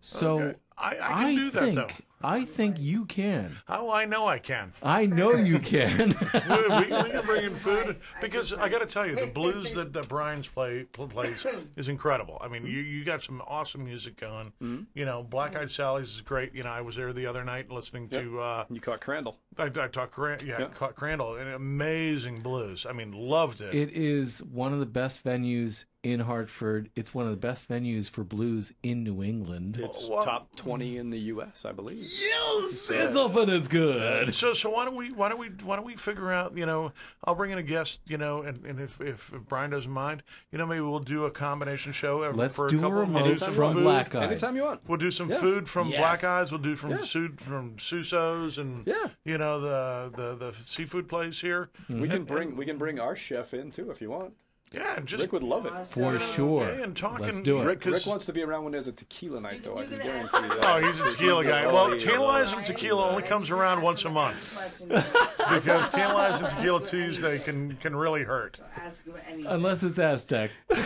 So 0.00 0.40
Okay. 0.40 0.58
I, 0.78 0.96
I 1.00 1.24
can 1.24 1.34
do 1.36 1.50
that 1.50 1.60
think 1.62 1.74
though. 1.76 1.88
I 2.20 2.44
think 2.44 2.80
you 2.80 3.04
can. 3.04 3.56
How 3.68 3.90
I 3.90 4.04
know 4.04 4.26
I 4.26 4.40
can. 4.40 4.72
I 4.82 5.06
know 5.06 5.34
you 5.34 5.60
can. 5.60 6.08
we, 6.48 6.56
we, 6.68 7.02
we 7.02 7.10
can 7.10 7.22
bring 7.26 7.44
in 7.44 7.54
food 7.54 8.00
because 8.20 8.52
I 8.52 8.68
got 8.68 8.80
to 8.80 8.86
tell 8.86 9.06
you, 9.06 9.14
the 9.14 9.26
blues 9.28 9.72
that, 9.74 9.92
that 9.92 10.08
Brian's 10.08 10.48
play 10.48 10.82
pl- 10.92 11.06
plays 11.06 11.46
is 11.76 11.88
incredible. 11.88 12.38
I 12.40 12.48
mean, 12.48 12.66
you 12.66 12.80
you 12.80 13.04
got 13.04 13.22
some 13.22 13.40
awesome 13.46 13.84
music 13.84 14.16
going. 14.20 14.46
Mm-hmm. 14.60 14.82
You 14.94 15.04
know, 15.04 15.22
Black 15.22 15.54
Eyed 15.54 15.70
Sally's 15.70 16.08
is 16.14 16.20
great. 16.20 16.54
You 16.56 16.64
know, 16.64 16.70
I 16.70 16.80
was 16.80 16.96
there 16.96 17.12
the 17.12 17.26
other 17.26 17.44
night 17.44 17.70
listening 17.70 18.08
to. 18.08 18.40
Uh, 18.40 18.64
You 18.68 18.80
caught 18.80 19.00
Crandall. 19.00 19.38
I, 19.56 19.64
I 19.66 19.86
talked 19.88 20.12
Cran- 20.12 20.40
yeah, 20.44 20.58
Yeah. 20.60 20.66
caught 20.68 20.96
Crandall, 20.96 21.36
and 21.36 21.48
amazing 21.50 22.36
blues. 22.36 22.84
I 22.88 22.92
mean, 22.92 23.12
loved 23.12 23.60
it. 23.60 23.74
It 23.74 23.90
is 23.92 24.42
one 24.42 24.72
of 24.72 24.80
the 24.80 24.86
best 24.86 25.24
venues 25.24 25.84
in 26.04 26.20
Hartford. 26.20 26.90
It's 26.94 27.12
one 27.12 27.24
of 27.24 27.32
the 27.32 27.36
best 27.36 27.68
venues 27.68 28.08
for 28.08 28.22
blues 28.22 28.72
in 28.82 29.02
New 29.02 29.22
England. 29.22 29.78
It's 29.82 30.08
Well- 30.08 30.22
top 30.22 30.54
twenty 30.54 30.96
in 30.96 31.10
the 31.10 31.18
U.S., 31.18 31.64
I 31.64 31.72
believe. 31.72 31.98
Yes, 31.98 32.88
it's 32.88 33.16
often 33.16 33.50
it's 33.50 33.66
good. 33.66 34.32
So, 34.32 34.52
so 34.52 34.70
why 34.70 34.84
don't 34.84 34.94
we 34.94 35.10
why 35.10 35.28
don't 35.28 35.38
we 35.40 35.48
why 35.64 35.74
don't 35.76 35.84
we 35.84 35.96
figure 35.96 36.32
out? 36.32 36.56
You 36.56 36.66
know, 36.66 36.92
I'll 37.24 37.34
bring 37.34 37.50
in 37.50 37.58
a 37.58 37.62
guest. 37.62 38.00
You 38.06 38.16
know, 38.16 38.42
and, 38.42 38.64
and 38.64 38.80
if, 38.80 39.00
if 39.00 39.32
if 39.32 39.40
Brian 39.48 39.70
doesn't 39.70 39.90
mind, 39.90 40.22
you 40.52 40.58
know, 40.58 40.66
maybe 40.66 40.80
we'll 40.82 41.00
do 41.00 41.24
a 41.24 41.30
combination 41.30 41.92
show. 41.92 42.22
every- 42.22 42.38
Let's 42.38 42.54
for 42.56 42.68
a 42.68 42.70
do 42.70 42.78
a 42.78 42.82
couple. 42.82 42.96
remote 43.00 43.22
we'll 43.22 43.30
do 43.32 43.36
some 43.36 43.54
from 43.54 43.74
food. 43.74 43.82
Black 43.82 44.14
Eye. 44.14 44.24
Anytime 44.24 44.56
you 44.56 44.62
want. 44.62 44.80
We'll 44.86 44.98
do 44.98 45.10
some 45.10 45.30
Yeah. 45.30 45.38
food 45.38 45.68
from 45.68 45.88
Yes. 45.88 45.98
Black 45.98 46.24
Eyes. 46.24 46.52
We'll 46.52 46.60
do 46.60 46.76
from 46.76 46.90
Yeah. 46.92 47.00
Su- 47.02 47.34
from 47.38 47.76
Suso's 47.78 48.58
and 48.58 48.86
Yeah. 48.86 49.08
you 49.24 49.36
know 49.36 49.60
the 49.60 50.12
the 50.16 50.34
the 50.52 50.54
seafood 50.62 51.08
place 51.08 51.40
here. 51.40 51.70
We 51.88 52.08
can 52.08 52.18
mm-hmm. 52.20 52.24
bring 52.24 52.56
we 52.56 52.66
can 52.66 52.78
bring 52.78 53.00
our 53.00 53.16
chef 53.16 53.52
in 53.52 53.72
too 53.72 53.90
if 53.90 54.00
you 54.00 54.10
want. 54.10 54.34
Yeah, 54.72 54.96
and 54.96 55.06
just 55.06 55.22
Rick 55.22 55.32
would 55.32 55.42
love 55.42 55.64
it. 55.64 55.72
For 55.86 56.18
sure. 56.18 56.68
yeah, 56.68 56.84
and 56.84 56.94
talking. 56.96 57.24
Let's 57.24 57.40
do 57.40 57.60
it. 57.60 57.64
Rick, 57.64 57.84
Rick 57.86 58.04
wants 58.06 58.26
to 58.26 58.32
be 58.34 58.42
around 58.42 58.64
when 58.64 58.72
there's 58.72 58.86
a 58.86 58.92
tequila 58.92 59.40
night, 59.40 59.62
though. 59.64 59.78
I 59.78 59.86
can 59.86 59.98
guarantee 59.98 60.28
that. 60.48 60.64
Oh, 60.66 60.80
he's 60.86 61.00
a 61.00 61.08
tequila 61.10 61.44
guy. 61.44 61.64
Oh, 61.64 61.72
Well, 61.72 61.92
he 61.92 61.98
tantalizing 61.98 62.62
tequila 62.64 63.08
only 63.08 63.22
comes 63.22 63.50
around 63.50 63.80
once 63.82 64.04
a 64.04 64.10
month 64.10 64.82
because 65.50 65.88
tantalizing 65.88 66.48
tequila 66.48 66.84
Tuesday 66.84 67.38
can 67.38 67.76
can 67.76 67.96
really 67.96 68.24
hurt. 68.24 68.60
Unless 69.46 69.82
it's 69.84 69.98
Aztec. 69.98 70.50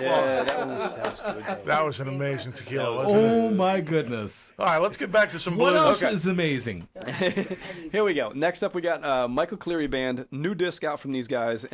Yeah, 0.00 0.42
that 0.44 0.66
one 0.66 0.80
sounds 0.80 1.20
good. 1.20 1.66
That 1.66 1.84
was 1.84 2.00
an 2.00 2.08
amazing 2.08 2.52
tequila, 2.52 2.94
wasn't 2.94 3.22
Oh 3.22 3.48
it? 3.48 3.54
my 3.54 3.80
goodness. 3.80 4.52
All 4.58 4.66
right, 4.66 4.78
let's 4.82 4.96
get 4.96 5.12
back 5.12 5.30
to 5.30 5.38
some 5.38 5.56
What 5.56 5.70
blues. 5.72 5.84
else 5.84 6.02
Okay. 6.02 6.14
is 6.14 6.26
amazing? 6.26 6.88
Here 7.92 8.04
we 8.04 8.14
go. 8.14 8.30
Next 8.34 8.62
up, 8.62 8.74
we 8.74 8.82
got 8.82 9.04
uh, 9.04 9.28
Michael 9.28 9.56
Cleary 9.56 9.86
Band. 9.86 10.26
New 10.30 10.54
disc 10.54 10.84
out 10.84 11.00
from 11.00 11.12
these 11.12 11.28
guys, 11.28 11.64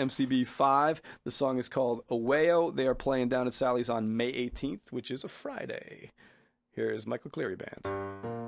MCB5. 0.45 1.01
The 1.25 1.31
song 1.31 1.59
is 1.59 1.69
called 1.69 2.07
Aweo. 2.11 2.75
They 2.75 2.87
are 2.87 2.95
playing 2.95 3.29
down 3.29 3.47
at 3.47 3.55
Sally's 3.55 3.89
on 3.89 4.17
May 4.17 4.33
18th, 4.33 4.91
which 4.91 5.11
is 5.11 5.25
a 5.25 5.29
Friday. 5.29 6.11
Here's 6.73 7.07
Michael 7.07 7.31
Cleary 7.31 7.57
Band. 7.57 8.40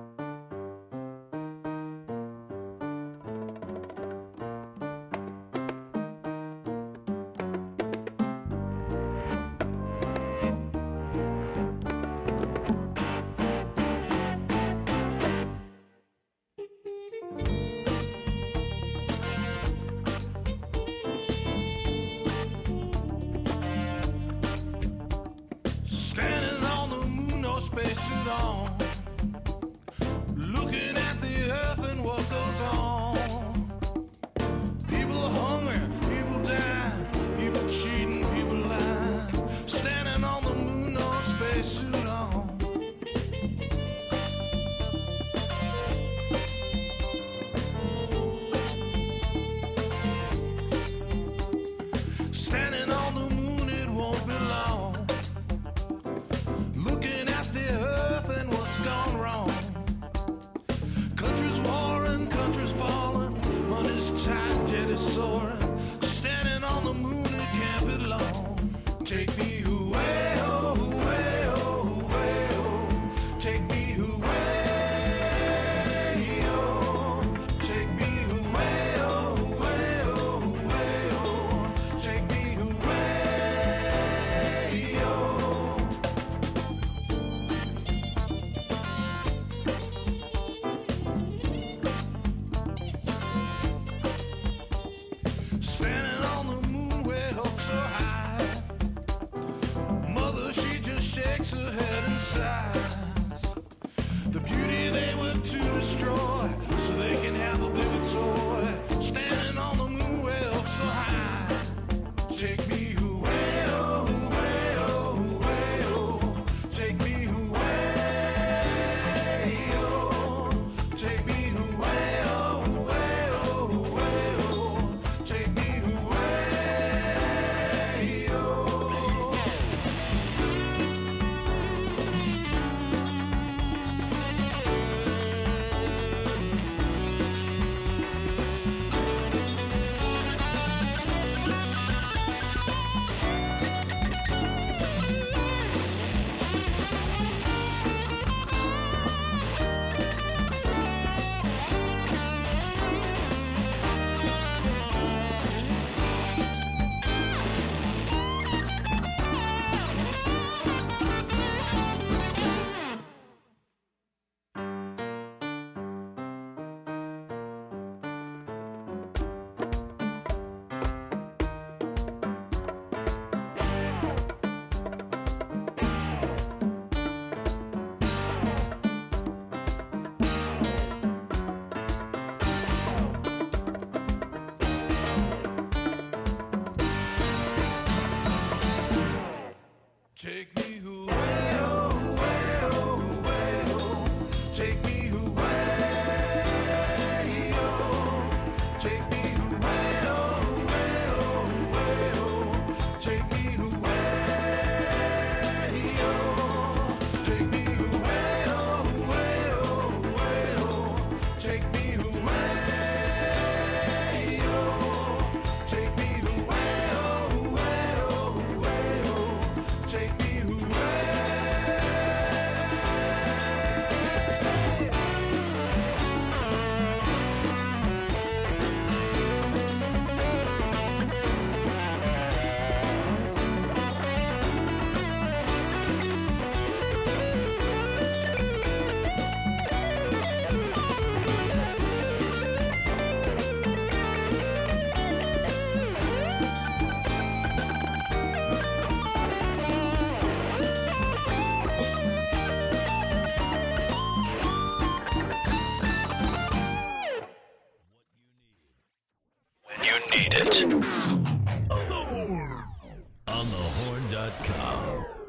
On 263.43 263.49
thehorn.com. 263.49 265.22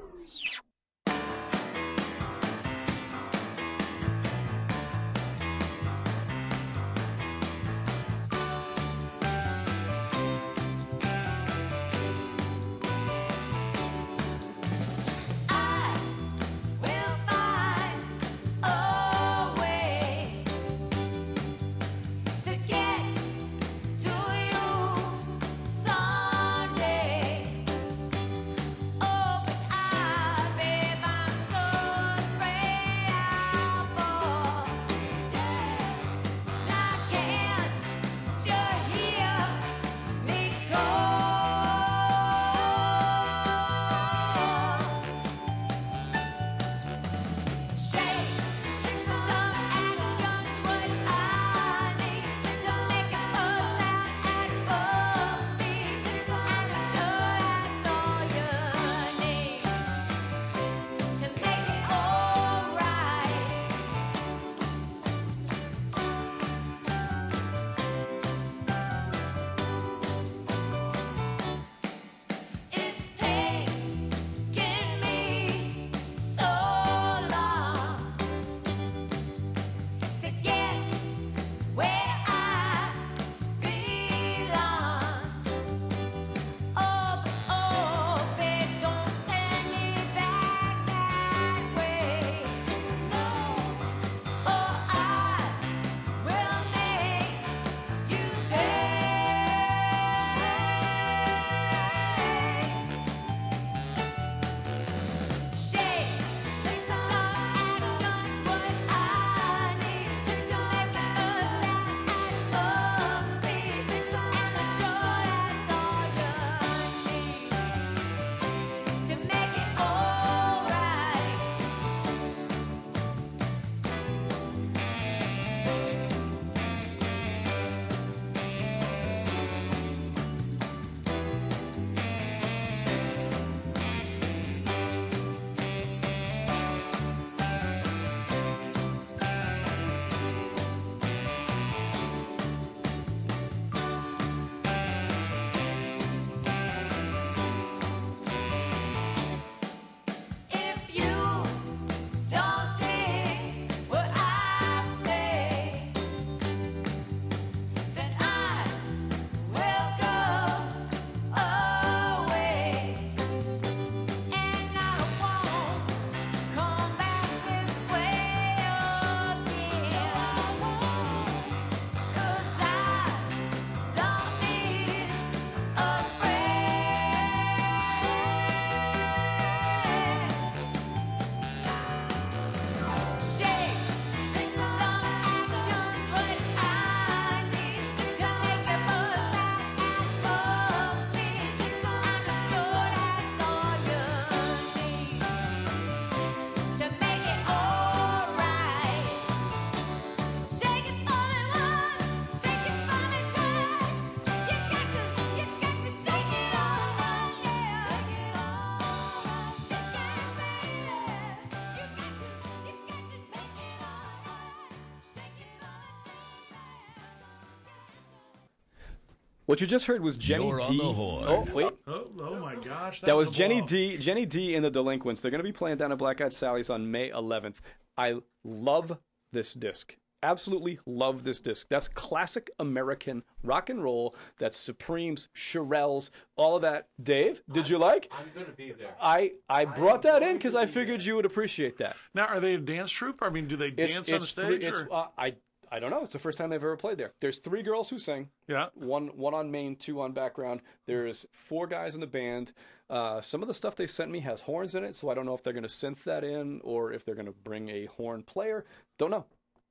What 219.45 219.59
you 219.61 219.67
just 219.67 219.85
heard 219.85 220.01
was 220.01 220.15
Jenny 220.17 220.47
You're 220.47 220.59
D. 220.59 220.65
on 220.65 220.77
the 220.77 220.93
horn. 220.93 221.23
Oh 221.27 221.47
wait, 221.53 221.71
Oh, 221.87 222.07
oh 222.21 222.39
my 222.39 222.55
gosh. 222.55 223.01
that 223.01 223.15
was 223.15 223.29
Jenny 223.29 223.59
blow. 223.59 223.67
D. 223.67 223.97
Jenny 223.97 224.25
D. 224.25 224.55
and 224.55 224.63
the 224.63 224.71
Delinquents. 224.71 225.21
They're 225.21 225.31
going 225.31 225.39
to 225.39 225.43
be 225.43 225.51
playing 225.51 225.77
down 225.77 225.91
at 225.91 225.97
Black 225.97 226.21
Eyed 226.21 226.31
Sally's 226.33 226.69
on 226.69 226.89
May 226.91 227.09
11th. 227.09 227.55
I 227.97 228.21
love 228.43 228.97
this 229.33 229.53
disc. 229.53 229.97
Absolutely 230.21 230.79
love 230.85 231.25
this 231.25 231.41
disc. 231.41 231.67
That's 231.69 231.89
classic 231.89 232.49
American 232.57 233.23
rock 233.43 233.69
and 233.69 233.83
roll. 233.83 234.15
That's 234.39 234.55
Supremes, 234.55 235.27
Shirelles, 235.35 236.11
all 236.37 236.55
of 236.55 236.61
that. 236.61 236.87
Dave, 237.01 237.43
did 237.51 237.67
you 237.67 237.77
like? 237.77 238.09
I'm 238.17 238.27
gonna 238.33 238.55
be 238.55 238.71
there. 238.71 238.95
I 239.01 239.33
I 239.49 239.65
brought 239.65 240.03
that 240.03 240.23
in 240.23 240.37
because 240.37 240.55
I 240.55 240.65
figured 240.65 241.01
you 241.01 241.17
would 241.17 241.25
appreciate 241.25 241.77
that. 241.79 241.97
Now, 242.13 242.27
are 242.27 242.39
they 242.39 242.53
a 242.53 242.57
dance 242.57 242.89
troupe? 242.89 243.19
I 243.21 243.29
mean, 243.31 243.49
do 243.49 243.57
they 243.57 243.67
It's, 243.67 243.95
dance 243.95 244.11
on 244.13 244.21
stage? 244.21 244.45
three, 244.45 244.55
it's, 244.65 244.79
or- 244.79 244.93
uh, 244.93 245.07
I 245.17 245.33
I 245.75 245.79
don't 245.79 245.89
know. 245.89 246.03
It's 246.03 246.13
the 246.13 246.19
first 246.19 246.37
time 246.37 246.51
they've 246.51 246.61
ever 246.63 246.77
played 246.77 246.99
there. 246.99 247.13
There's 247.19 247.39
three 247.39 247.63
girls 247.63 247.89
who 247.89 247.97
sing. 247.97 248.29
yeah. 248.47 248.67
One 248.75 249.07
one 249.17 249.33
on 249.33 249.49
main, 249.49 249.75
two 249.75 250.01
on 250.01 250.11
background. 250.11 250.61
There's 250.85 251.25
four 251.31 251.65
guys 251.65 251.95
in 251.95 252.01
the 252.01 252.07
band. 252.07 252.53
Uh, 252.89 253.21
some 253.21 253.41
of 253.41 253.47
the 253.47 253.53
stuff 253.55 253.75
they 253.75 253.87
sent 253.87 254.11
me 254.11 254.19
has 254.19 254.41
horns 254.41 254.75
in 254.75 254.83
it, 254.83 254.95
so 254.95 255.09
I 255.09 255.15
don't 255.15 255.25
know 255.25 255.33
if 255.33 255.41
they're 255.41 255.53
going 255.53 255.63
to 255.63 255.69
synth 255.69 256.03
that 256.03 256.23
in 256.23 256.61
or 256.63 256.93
if 256.93 257.03
they're 257.05 257.15
going 257.15 257.25
to 257.25 257.31
bring 257.31 257.69
a 257.69 257.85
horn 257.85 258.21
player. 258.21 258.65
Don't 258.99 259.09
know. 259.09 259.25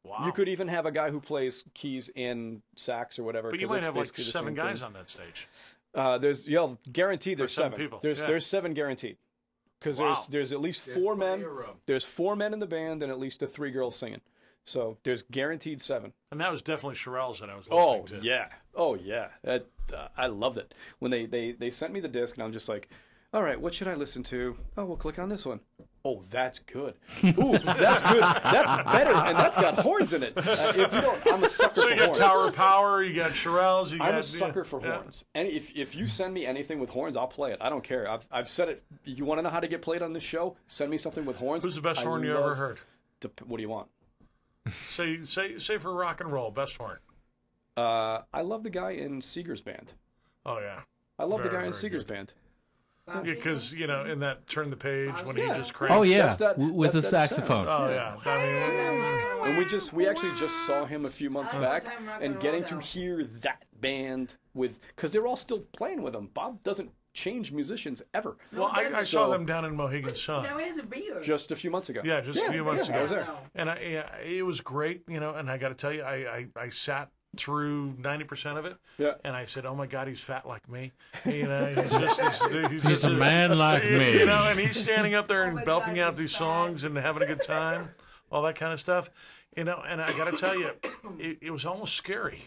Wow. 0.05 0.27
You 0.27 0.33
could 0.33 0.49
even 0.49 0.67
have 0.67 0.87
a 0.87 0.91
guy 0.91 1.11
who 1.11 1.21
plays 1.21 1.63
keys 1.75 2.11
and 2.17 2.63
sax 2.75 3.21
or 3.21 3.23
whatever. 3.23 3.51
but 3.51 3.61
you 3.61 3.67
'cause 3.67 3.75
might 3.77 3.85
have 3.85 3.95
like 3.95 4.03
basically 4.07 4.25
the 4.25 4.31
seven 4.33 4.57
same 4.57 4.65
guys 4.67 4.79
thing. 4.81 4.87
on 4.87 4.93
that 4.95 5.09
stage. 5.09 5.47
Uh, 5.95 6.19
there's 6.19 6.49
yeah, 6.49 6.75
guaranteed. 6.91 7.39
There's 7.39 7.53
seven 7.53 7.73
seven. 7.73 7.85
people, 7.87 8.01
There's 8.03 8.19
yeah. 8.19 8.27
there's 8.27 8.47
seven 8.47 8.75
guaranteed. 8.75 9.19
Because 9.79 10.01
Wow. 10.01 10.15
there's 10.15 10.27
there's 10.29 10.53
at 10.53 10.61
least 10.61 10.87
There's 10.87 11.01
four 11.01 11.15
men. 11.15 11.45
There's 11.87 12.05
four 12.05 12.35
men 12.35 12.53
in 12.53 12.59
the 12.59 12.67
band 12.67 13.03
and 13.05 13.13
at 13.13 13.21
least 13.21 13.43
a 13.43 13.47
three 13.47 13.71
girls 13.71 13.95
singing. 13.95 14.21
So 14.65 14.97
there's 15.03 15.23
guaranteed 15.23 15.81
seven. 15.81 16.13
And 16.31 16.41
that 16.41 16.53
was 16.53 16.63
definitely 16.63 16.97
Shirelles 16.97 17.41
that 17.41 17.51
I 17.51 17.57
was 17.57 17.67
Oh 17.71 18.01
listening 18.03 18.21
to. 18.23 18.27
yeah, 18.27 18.47
oh 18.75 18.95
yeah. 18.95 19.29
That, 19.43 19.67
uh, 19.93 20.09
I 20.17 20.27
loved 20.27 20.59
it 20.59 20.75
when 21.01 21.11
they, 21.11 21.27
they 21.27 21.53
they 21.53 21.71
sent 21.71 21.93
me 21.93 22.01
the 22.01 22.09
disc 22.09 22.37
and 22.37 22.45
I'm 22.45 22.53
just 22.53 22.69
like, 22.69 22.89
all 23.35 23.43
right, 23.43 23.61
what 23.61 23.75
should 23.75 23.89
I 23.89 23.95
listen 23.95 24.23
to? 24.25 24.57
Oh, 24.77 24.85
we'll 24.85 24.97
click 24.97 25.19
on 25.19 25.29
this 25.31 25.45
one. 25.47 25.61
Oh, 26.05 26.21
that's 26.31 26.59
good. 26.59 26.95
Ooh, 27.25 27.57
that's 27.59 28.03
good. 28.03 28.23
That's 28.23 28.73
better, 28.93 29.15
and 29.15 29.39
that's 29.39 29.57
got 29.57 29.79
horns 29.79 30.13
in 30.13 30.23
it. 30.23 30.37
Uh, 30.37 30.73
if 30.77 30.93
you 30.93 31.01
don't, 31.01 31.27
I'm 31.33 31.45
a 31.45 31.49
sucker 31.49 31.75
So 31.77 31.83
for 31.83 31.91
you 31.91 31.97
got 31.97 32.07
horns. 32.07 32.19
Tower 32.19 32.47
of 32.49 32.55
Power, 32.55 33.03
you 33.03 33.15
got 33.15 33.31
Shirelles, 33.33 33.91
you 33.91 33.99
got. 33.99 34.09
I'm 34.09 34.17
a 34.17 34.23
sucker 34.23 34.65
for 34.65 34.81
yeah. 34.83 34.97
horns. 34.97 35.25
And 35.35 35.49
if, 35.49 35.75
if 35.77 35.95
you 35.95 36.07
send 36.07 36.35
me 36.35 36.45
anything 36.45 36.79
with 36.81 36.91
horns, 36.91 37.17
I'll 37.17 37.29
play 37.29 37.53
it. 37.53 37.59
I 37.61 37.71
don't 37.71 37.85
care. 37.85 38.11
I've, 38.11 38.27
I've 38.31 38.49
said 38.49 38.69
it. 38.69 38.83
You 39.05 39.25
want 39.25 39.39
to 39.39 39.43
know 39.43 39.51
how 39.51 39.61
to 39.61 39.69
get 39.69 39.81
played 39.81 40.03
on 40.03 40.13
this 40.13 40.25
show? 40.25 40.57
Send 40.67 40.91
me 40.91 40.99
something 40.99 41.25
with 41.25 41.37
horns. 41.37 41.65
Who's 41.65 41.77
the 41.77 41.83
best 41.83 42.01
I 42.01 42.05
horn 42.05 42.25
you 42.25 42.37
ever 42.37 42.55
heard? 42.55 42.81
what 43.47 43.57
do 43.57 43.63
you 43.63 43.69
want? 43.69 43.89
Say, 44.89 45.23
say, 45.23 45.59
say 45.59 45.79
for 45.79 45.93
rock 45.95 46.21
and 46.21 46.33
roll, 46.33 46.51
best 46.51 46.77
horn. 46.77 46.99
Uh, 47.77 48.21
I 48.33 48.43
love 48.43 48.63
the 48.63 48.71
guy 48.71 48.91
in 48.93 49.21
Seger's 49.21 49.61
band. 49.63 49.95
Oh 50.47 50.59
yeah. 50.59 50.81
I 51.19 51.25
love 51.25 51.43
the 51.43 51.49
guy 51.49 51.65
in 51.65 51.73
Seger's 51.73 52.05
good. 52.05 52.07
band. 52.07 52.33
Because 53.25 53.73
you 53.73 53.89
know, 53.89 54.05
in 54.05 54.21
that 54.21 54.47
turn 54.47 54.71
the 54.71 54.77
page 54.77 55.13
when 55.25 55.35
he 55.37 55.43
just 55.47 55.75
cranks. 55.75 55.95
Oh 55.95 56.03
yeah, 56.03 56.35
that- 56.37 56.57
w- 56.57 56.73
with 56.73 56.93
the 56.93 57.01
that's 57.01 57.11
that 57.11 57.29
saxophone. 57.31 57.67
Oh 57.67 57.89
yeah. 57.91 58.17
I 58.25 59.41
mean, 59.43 59.49
And 59.49 59.59
we 59.59 59.65
just 59.65 59.93
we 59.93 60.07
actually 60.07 60.35
just 60.39 60.55
saw 60.67 60.85
him 60.85 61.05
a 61.05 61.11
few 61.11 61.29
months 61.29 61.53
back, 61.55 61.85
and 62.21 62.39
getting 62.39 62.65
to 62.67 62.79
hear 62.79 63.25
that 63.43 63.65
band 63.81 64.37
with 64.55 64.79
because 64.95 65.11
they're 65.13 65.27
all 65.27 65.35
still 65.37 65.61
playing 65.73 66.03
with 66.03 66.15
him. 66.15 66.31
Bob 66.33 66.63
doesn't 66.63 66.93
change 67.15 67.53
musicians 67.53 68.03
ever. 68.15 68.37
well, 68.53 68.71
I, 68.73 68.91
I 68.95 69.03
saw 69.03 69.29
them 69.29 69.45
down 69.47 69.65
in 69.65 69.77
Mohegan 69.77 70.15
Sun. 70.15 70.45
Now 70.45 70.59
he 70.59 70.67
has 70.67 70.79
a 70.79 70.83
beard. 70.83 71.23
Just 71.23 71.51
a 71.51 71.57
few 71.57 71.71
months 71.71 71.89
ago. 71.89 72.01
Yeah, 72.05 72.21
just 72.21 72.39
a 72.41 72.51
few 72.51 72.65
months 72.65 72.89
yeah, 72.89 72.93
ago. 72.95 72.99
I 72.99 73.03
was 73.03 73.11
there. 73.13 73.29
And 73.55 73.71
I, 73.71 73.79
yeah, 73.81 74.17
it 74.19 74.43
was 74.45 74.61
great, 74.61 75.03
you 75.09 75.21
know. 75.21 75.35
And 75.35 75.51
I 75.51 75.59
got 75.59 75.69
to 75.69 75.75
tell 75.75 75.93
you, 75.93 76.03
I, 76.03 76.15
I, 76.15 76.47
I 76.57 76.69
sat 76.71 77.11
through 77.37 77.95
ninety 77.99 78.25
percent 78.25 78.59
of 78.59 78.67
it, 78.67 78.77
Yeah. 78.99 79.13
and 79.25 79.35
I 79.35 79.47
said, 79.47 79.65
"Oh 79.65 79.75
my 79.75 79.87
God, 79.87 80.07
he's 80.07 80.21
fat 80.21 80.47
like 80.47 80.69
me." 80.69 80.93
You 81.25 81.45
know, 81.45 81.67
he's 81.67 81.91
just 81.91 82.21
he's, 82.21 82.53
he's, 82.53 82.71
He's 82.71 82.83
just 82.83 83.05
a 83.05 83.11
man 83.11 83.57
like 83.57 83.83
me. 83.85 84.19
You 84.19 84.27
know, 84.27 84.45
and 84.45 84.61
he's 84.61 84.79
standing 84.79 85.15
up 85.15 85.29
there 85.29 85.45
Oh 85.45 85.47
and 85.47 85.55
my 85.57 85.65
belting 85.65 85.95
God, 85.95 86.03
out 86.03 86.17
these 86.17 86.33
fat. 86.33 86.39
songs 86.41 86.85
and 86.85 86.95
having 86.97 87.23
a 87.23 87.27
good 87.27 87.43
time, 87.43 87.89
all 88.31 88.43
that 88.43 88.57
kind 88.57 88.73
of 88.75 88.81
stuff. 88.81 89.09
You 89.57 89.65
know, 89.65 89.83
and 89.87 90.01
I 90.01 90.13
got 90.17 90.31
to 90.31 90.37
tell 90.37 90.55
you, 90.59 90.71
it, 91.19 91.39
it 91.43 91.51
was 91.51 91.67
almost 91.67 91.95
scary 91.95 92.43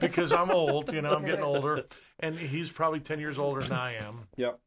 because 0.00 0.32
I'm 0.32 0.50
old. 0.50 0.92
You 0.92 1.00
know, 1.02 1.12
I'm 1.12 1.24
getting 1.24 1.44
older, 1.44 1.84
and 2.20 2.36
he's 2.38 2.70
probably 2.70 3.00
ten 3.00 3.18
years 3.20 3.38
older 3.38 3.62
than 3.62 3.72
I 3.72 3.94
am, 3.94 4.26
Yep. 4.36 4.58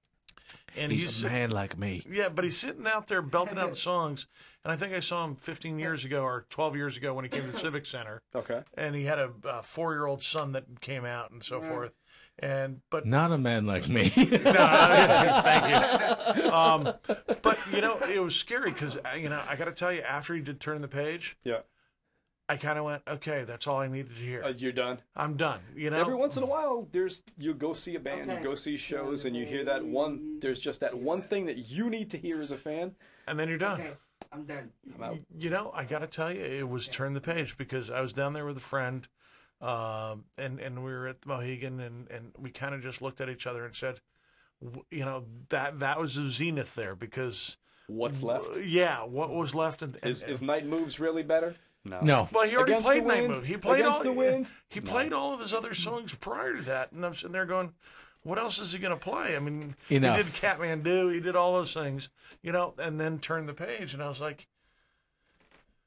and 0.75 0.91
He's, 0.91 1.01
he's 1.01 1.23
a 1.23 1.29
man 1.29 1.51
like 1.51 1.77
me. 1.77 2.03
yeah, 2.09 2.29
but 2.29 2.43
he's 2.43 2.57
sitting 2.57 2.87
out 2.87 3.07
there 3.07 3.21
belting 3.21 3.57
out 3.59 3.69
the 3.69 3.75
songs. 3.91 4.27
And 4.63 4.71
I 4.71 4.77
think 4.77 4.95
I 4.95 4.99
saw 4.99 5.23
him 5.23 5.35
15 5.35 5.77
years 5.77 6.05
ago 6.05 6.23
or 6.23 6.47
12 6.49 6.75
years 6.75 6.97
ago 6.97 7.13
when 7.13 7.23
he 7.23 7.29
came 7.29 7.41
to 7.43 7.51
the 7.51 7.59
Civic 7.59 7.85
Center. 7.85 8.23
Okay. 8.33 8.63
And 8.75 8.95
he 8.95 9.03
had 9.03 9.19
a, 9.19 9.29
a 9.43 9.61
four 9.61 9.93
year 9.93 10.07
old 10.07 10.23
son 10.23 10.53
that 10.53 10.81
came 10.81 11.05
out 11.05 11.29
and 11.29 11.43
so 11.43 11.61
forth. 11.61 11.91
And, 12.39 12.81
but, 12.89 13.05
Not 13.05 13.31
a 13.31 13.37
man 13.37 13.67
like 13.67 13.87
me. 13.87 14.11
no, 14.17 14.25
thank 15.43 16.35
you. 16.35 16.49
Um, 16.51 16.93
but, 17.43 17.59
you 17.71 17.81
know, 17.81 17.97
it 17.99 18.19
was 18.19 18.35
scary 18.35 18.71
because, 18.71 18.97
you 19.19 19.29
know, 19.29 19.39
I 19.47 19.55
got 19.55 19.65
to 19.65 19.71
tell 19.71 19.93
you, 19.93 20.01
after 20.01 20.33
he 20.33 20.41
did 20.41 20.59
turn 20.59 20.81
the 20.81 20.87
page, 20.87 21.37
Yeah. 21.43 21.59
I 22.47 22.57
kind 22.57 22.77
of 22.77 22.85
went, 22.85 23.01
okay, 23.07 23.43
that's 23.43 23.65
all 23.65 23.79
I 23.79 23.87
needed 23.87 24.09
to 24.15 24.21
hear. 24.21 24.43
Uh, 24.43 24.49
you're 24.49 24.71
done. 24.71 24.99
I'm 25.15 25.35
done. 25.35 25.61
You 25.75 25.89
know, 25.89 25.99
Every 25.99 26.13
once 26.13 26.37
in 26.37 26.43
a 26.43 26.45
while, 26.45 26.87
there's 26.91 27.23
you 27.39 27.53
go 27.55 27.73
see 27.73 27.95
a 27.95 27.99
band, 27.99 28.31
you 28.31 28.39
go 28.43 28.53
see 28.53 28.77
shows, 28.77 29.25
and 29.25 29.35
you 29.35 29.45
hear 29.45 29.65
that 29.65 29.83
one. 29.83 30.39
There's 30.41 30.59
just 30.59 30.79
that 30.81 30.95
one 30.95 31.21
thing 31.23 31.47
that 31.47 31.57
you 31.57 31.89
need 31.89 32.11
to 32.11 32.17
hear 32.17 32.41
as 32.41 32.51
a 32.51 32.57
fan. 32.57 32.95
and 33.27 33.39
then 33.39 33.49
you're 33.49 33.57
done. 33.57 33.81
Okay, 33.81 33.93
I'm 34.31 34.43
done. 34.43 34.71
I'm 34.95 35.03
out. 35.03 35.17
You 35.35 35.49
know, 35.49 35.71
I 35.73 35.85
got 35.85 35.99
to 35.99 36.07
tell 36.07 36.31
you, 36.31 36.41
it 36.43 36.69
was 36.69 36.87
turn 36.87 37.13
the 37.13 37.21
page 37.21 37.57
because 37.57 37.89
I 37.89 38.01
was 38.01 38.13
down 38.13 38.33
there 38.33 38.45
with 38.45 38.57
a 38.57 38.61
friend, 38.61 39.07
um, 39.59 40.25
and 40.37 40.59
and 40.59 40.83
we 40.83 40.91
were 40.91 41.07
at 41.07 41.21
the 41.21 41.29
Mohegan, 41.29 41.79
and 41.79 42.07
and 42.11 42.31
we 42.37 42.51
kind 42.51 42.75
of 42.75 42.81
just 42.83 43.01
looked 43.01 43.21
at 43.21 43.29
each 43.29 43.47
other 43.47 43.65
and 43.65 43.75
said, 43.75 44.01
w- 44.63 44.85
you 44.91 45.03
know, 45.03 45.25
that 45.49 45.79
that 45.79 45.99
was 45.99 46.13
the 46.15 46.29
zenith 46.29 46.75
there 46.75 46.93
because 46.95 47.57
What's 47.87 48.21
left? 48.21 48.59
yeah, 48.63 49.03
what 49.03 49.31
was 49.31 49.55
left, 49.55 49.81
and, 49.81 49.97
and 50.03 50.11
Is 50.11 50.21
is 50.23 50.41
Night 50.43 50.65
Moves 50.67 50.99
really 50.99 51.23
better? 51.23 51.55
No. 51.85 52.01
no. 52.01 52.29
well, 52.31 52.47
he 52.47 52.55
already 52.55 52.71
Against 52.73 52.85
played 52.87 53.03
the 53.03 53.07
Night 53.07 53.17
Wind? 53.21 53.33
Move. 53.33 53.45
He 53.45 53.57
played 53.57 53.79
Against 53.81 53.97
all 53.99 54.03
the 54.03 54.11
Wind? 54.11 54.47
He 54.67 54.81
played 54.81 55.13
all 55.13 55.33
of 55.33 55.39
his 55.39 55.53
other 55.53 55.75
songs 55.75 56.15
prior 56.15 56.55
to 56.55 56.61
that, 56.63 56.91
and 56.91 57.05
I'm 57.05 57.13
sitting 57.13 57.31
there 57.31 57.45
going, 57.45 57.73
"What 58.23 58.39
else 58.39 58.57
is 58.57 58.71
he 58.71 58.79
going 58.79 58.97
to 58.97 59.03
play?" 59.03 59.35
I 59.35 59.39
mean, 59.39 59.75
Enough. 59.89 60.17
he 60.17 60.23
did 60.23 60.33
Katmandu, 60.33 61.13
he 61.13 61.19
did 61.19 61.35
all 61.35 61.53
those 61.53 61.73
things, 61.73 62.09
you 62.41 62.51
know, 62.51 62.73
and 62.79 62.99
then 62.99 63.19
turned 63.19 63.47
the 63.47 63.53
page, 63.53 63.93
and 63.93 64.01
I 64.01 64.09
was 64.09 64.19
like, 64.19 64.47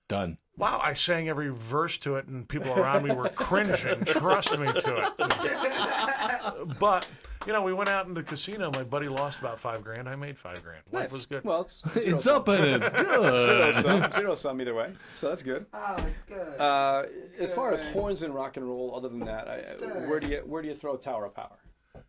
Done. 0.06 0.38
Wow, 0.58 0.80
I 0.82 0.92
sang 0.92 1.28
every 1.28 1.50
verse 1.50 1.96
to 1.98 2.16
it, 2.16 2.26
and 2.26 2.46
people 2.48 2.72
around 2.72 3.04
me 3.06 3.14
were 3.14 3.28
cringing. 3.30 4.04
Trust 4.04 4.58
me 4.58 4.66
to 4.66 5.12
it. 5.18 6.78
But 6.78 7.06
you 7.46 7.52
know, 7.52 7.62
we 7.62 7.72
went 7.72 7.88
out 7.88 8.06
in 8.06 8.14
the 8.14 8.22
casino. 8.22 8.70
My 8.72 8.82
buddy 8.82 9.08
lost 9.08 9.38
about 9.38 9.58
five 9.60 9.82
grand. 9.84 10.08
I 10.08 10.16
made 10.16 10.36
five 10.36 10.62
grand. 10.62 10.82
Life 10.92 11.04
Nice. 11.04 11.12
was 11.12 11.26
good. 11.26 11.44
Well, 11.44 11.62
it's 11.62 11.82
It's 11.94 12.24
sum. 12.24 12.36
up 12.36 12.48
and 12.48 12.64
it's 12.82 12.88
good. 12.88 13.06
Zero 13.06 13.22
good. 13.22 13.74
sum, 13.76 14.12
zero 14.12 14.34
sum 14.34 14.60
either 14.60 14.74
way. 14.74 14.92
So 15.14 15.28
that's 15.28 15.42
good. 15.42 15.66
Oh, 15.72 15.96
it's 16.06 16.20
good. 16.22 16.60
Uh, 16.60 17.04
as 17.38 17.54
far 17.54 17.72
as 17.72 17.80
horns 17.92 18.22
and 18.22 18.34
rock 18.34 18.56
and 18.56 18.66
roll, 18.68 18.94
other 18.96 19.08
than 19.08 19.20
that, 19.20 19.48
I, 19.48 19.60
where 20.08 20.20
do 20.20 20.28
you 20.28 20.38
where 20.44 20.60
do 20.62 20.68
you 20.68 20.74
throw 20.74 20.96
Tower 20.96 21.26
of 21.26 21.34
Power? 21.34 21.56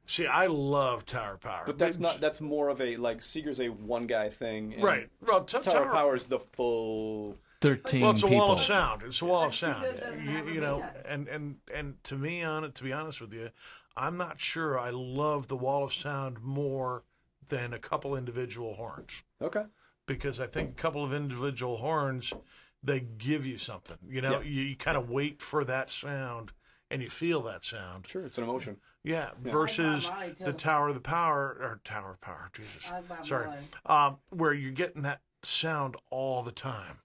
See, 0.08 0.26
I 0.26 0.48
love 0.48 1.06
Tower 1.06 1.38
Power, 1.38 1.64
But 1.68 1.78
that's 1.78 2.00
not 2.00 2.20
that's 2.20 2.42
more 2.42 2.70
of 2.70 2.82
a 2.82 2.98
like 2.98 3.20
Seger's 3.22 3.60
a 3.62 3.68
one 3.70 4.08
guy 4.08 4.30
thing. 4.30 4.82
right. 4.82 5.08
Well, 5.26 5.44
t- 5.44 5.60
Tower, 5.60 5.74
Tower, 5.74 5.86
of 5.86 5.94
Power 5.94 6.16
is 6.16 6.26
the 6.26 6.40
full. 6.54 7.38
Thirteen 7.62 8.02
Well, 8.02 8.12
it's 8.12 8.22
a 8.24 8.28
people. 8.28 8.38
wall 8.38 8.52
of 8.54 8.62
sound. 8.62 9.04
It's 9.04 9.22
a 9.22 9.26
wall 9.26 9.46
of 9.48 9.56
sound. 9.56 9.84
Seger 9.84 10.00
doesn't 10.00 10.20
have 10.28 10.48
You, 10.48 10.54
you 10.56 10.62
know, 10.62 10.86
and 11.06 11.28
and 11.28 11.58
and 11.74 12.02
to 12.06 12.16
me, 12.16 12.42
on 12.44 12.64
it, 12.64 12.76
to 12.76 12.84
be 12.84 12.94
honest 12.94 13.20
with 13.20 13.34
you, 13.34 13.50
I'm 13.98 14.16
not 14.18 14.40
sure 14.40 14.80
I 14.80 14.92
love 14.92 15.48
the 15.50 15.58
wall 15.58 15.84
of 15.84 15.94
sound 15.94 16.42
more 16.42 17.04
than 17.50 17.74
a 17.74 17.80
couple 17.80 18.16
individual 18.16 18.76
horns. 18.76 19.24
Okay. 19.42 19.64
because 20.06 20.40
I 20.40 20.48
think 20.48 20.72
a 20.72 20.74
couple 20.74 21.04
of 21.04 21.14
individual 21.14 21.78
horns 21.78 22.34
they 22.82 23.00
give 23.02 23.46
you 23.46 23.58
something. 23.58 23.98
You 24.08 24.22
know, 24.22 24.40
Yeah. 24.40 24.42
you, 24.48 24.62
you 24.64 24.76
kind 24.78 24.98
of 24.98 25.10
wait 25.10 25.42
for 25.42 25.64
that 25.66 25.92
sound 25.92 26.54
and 26.90 27.02
you 27.04 27.10
feel 27.10 27.42
that 27.44 27.64
sound. 27.66 28.08
Sure, 28.08 28.24
it's 28.26 28.38
an 28.38 28.44
emotion. 28.46 28.78
Yeah, 29.04 29.30
versus 29.42 30.10
the. 30.40 30.54
Tower 30.54 30.88
of 30.90 30.96
the 30.96 31.02
Power 31.02 31.58
or 31.60 31.80
Tower 31.84 32.12
of 32.12 32.22
Power, 32.22 32.50
Jesus. 32.54 32.92
Sorry. 33.24 33.48
Um, 33.86 34.18
where 34.30 34.54
you're 34.54 34.72
getting 34.72 35.02
that 35.04 35.22
sound 35.44 35.96
all 36.10 36.42
the 36.44 36.52
time, 36.52 36.98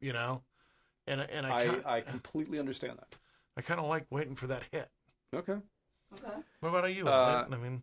you 0.00 0.12
know? 0.12 0.42
And 1.06 1.20
I- 1.20 1.24
and 1.24 1.46
I 1.46 1.58
I, 1.60 1.64
kind 1.66 1.82
I 1.86 2.00
completely 2.00 2.58
understand 2.58 2.98
that. 2.98 3.14
I 3.56 3.62
kind 3.62 3.80
of 3.80 3.86
like 3.86 4.06
waiting 4.10 4.36
for 4.36 4.46
that 4.48 4.62
hit. 4.70 4.88
Okay. 5.34 5.54
Okay. 6.14 6.36
What 6.60 6.68
about 6.70 6.92
you? 6.94 7.06
Uh, 7.06 7.46
I 7.50 7.56
mean, 7.56 7.82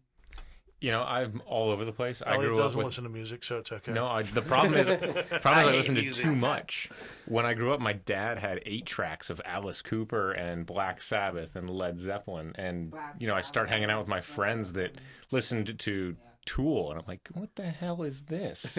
You 0.82 0.91
know, 0.91 1.01
I'm 1.03 1.41
all 1.47 1.70
over 1.72 1.86
the 1.86 1.91
place. 1.91 2.22
I 2.26 2.34
Elliot 2.36 2.49
grew 2.49 2.57
up 2.57 2.63
doesn't 2.66 2.78
with 2.78 2.88
listen 2.88 3.03
to 3.05 3.09
music, 3.09 3.43
so 3.43 3.57
it's 3.57 3.72
okay. 3.72 3.91
No, 3.93 4.05
I, 4.07 4.24
the 4.24 4.41
problem 4.41 4.76
is, 4.76 4.88
problem 4.89 5.13
is 5.34 5.45
I 5.45 5.63
hate 5.72 5.78
listened 5.78 5.97
to 5.97 6.11
too 6.11 6.36
much. 6.36 6.89
When 7.28 7.45
I 7.45 7.53
grew 7.53 7.74
up, 7.74 7.80
my 7.80 7.93
dad 7.93 8.38
had 8.38 8.61
eight 8.66 8.86
tracks 8.86 9.30
of 9.30 9.41
Alice 9.45 9.82
Cooper 9.82 10.32
and 10.34 10.66
Black 10.66 11.01
Sabbath 11.01 11.55
and 11.55 11.70
Led 11.70 11.97
Zeppelin, 11.99 12.51
and 12.55 12.91
Black 12.91 13.16
you 13.20 13.28
know, 13.28 13.36
I 13.36 13.41
start 13.41 13.70
hanging 13.70 13.89
out 13.89 13.99
with 13.99 14.07
my 14.07 14.22
friends 14.22 14.74
that 14.74 14.91
listened 15.32 15.80
to 15.80 16.16
Tool, 16.45 16.91
and 16.91 16.99
I'm 16.99 17.05
like, 17.07 17.27
what 17.33 17.55
the 17.55 17.63
hell 17.63 18.03
is 18.03 18.23
this? 18.23 18.77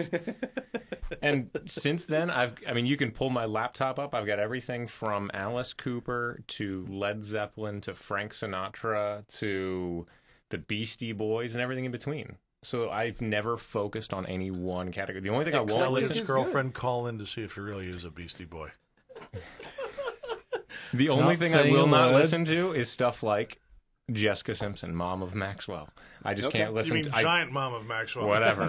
and 1.21 1.49
since 1.65 2.05
then, 2.05 2.29
I've 2.29 2.55
I 2.67 2.73
mean, 2.73 2.85
you 2.85 2.97
can 2.97 3.11
pull 3.11 3.29
my 3.29 3.45
laptop 3.45 3.99
up. 3.99 4.15
I've 4.15 4.25
got 4.25 4.39
everything 4.39 4.87
from 4.87 5.29
Alice 5.33 5.73
Cooper 5.73 6.41
to 6.47 6.85
Led 6.89 7.23
Zeppelin 7.23 7.81
to 7.81 7.93
Frank 7.93 8.33
Sinatra 8.33 9.27
to 9.39 10.05
the 10.49 10.57
Beastie 10.57 11.13
Boys 11.13 11.53
and 11.53 11.61
everything 11.61 11.85
in 11.85 11.91
between. 11.91 12.37
So 12.63 12.89
I've 12.89 13.21
never 13.21 13.55
focused 13.57 14.13
on 14.13 14.25
any 14.25 14.51
one 14.51 14.91
category. 14.91 15.21
The 15.21 15.29
only 15.29 15.45
thing 15.45 15.55
I 15.55 15.59
won't 15.59 15.83
Tell 15.83 15.91
listen 15.91 16.17
his 16.17 16.27
girlfriend 16.27 16.73
call 16.73 17.07
in 17.07 17.19
to 17.19 17.25
see 17.25 17.43
if 17.43 17.55
he 17.55 17.61
really 17.61 17.87
is 17.87 18.03
a 18.03 18.09
Beastie 18.09 18.45
Boy. 18.45 18.71
The 20.93 21.09
only 21.09 21.35
Not 21.35 21.39
thing 21.39 21.55
I 21.55 21.69
will 21.69 21.87
not 21.87 22.13
listen 22.13 22.45
to 22.45 22.73
is 22.73 22.89
stuff 22.89 23.23
like 23.23 23.59
Jessica 24.11 24.55
Simpson, 24.55 24.95
mom 24.95 25.21
of 25.21 25.35
Maxwell. 25.35 25.89
I 26.23 26.33
just 26.33 26.47
Okay. 26.47 26.59
can't 26.59 26.73
listen. 26.73 26.95
You 26.97 27.03
listen 27.03 27.11
mean 27.11 27.23
to 27.23 27.29
I- 27.29 27.37
giant 27.39 27.51
mom 27.51 27.73
of 27.73 27.85
Maxwell? 27.85 28.27
whatever. 28.27 28.63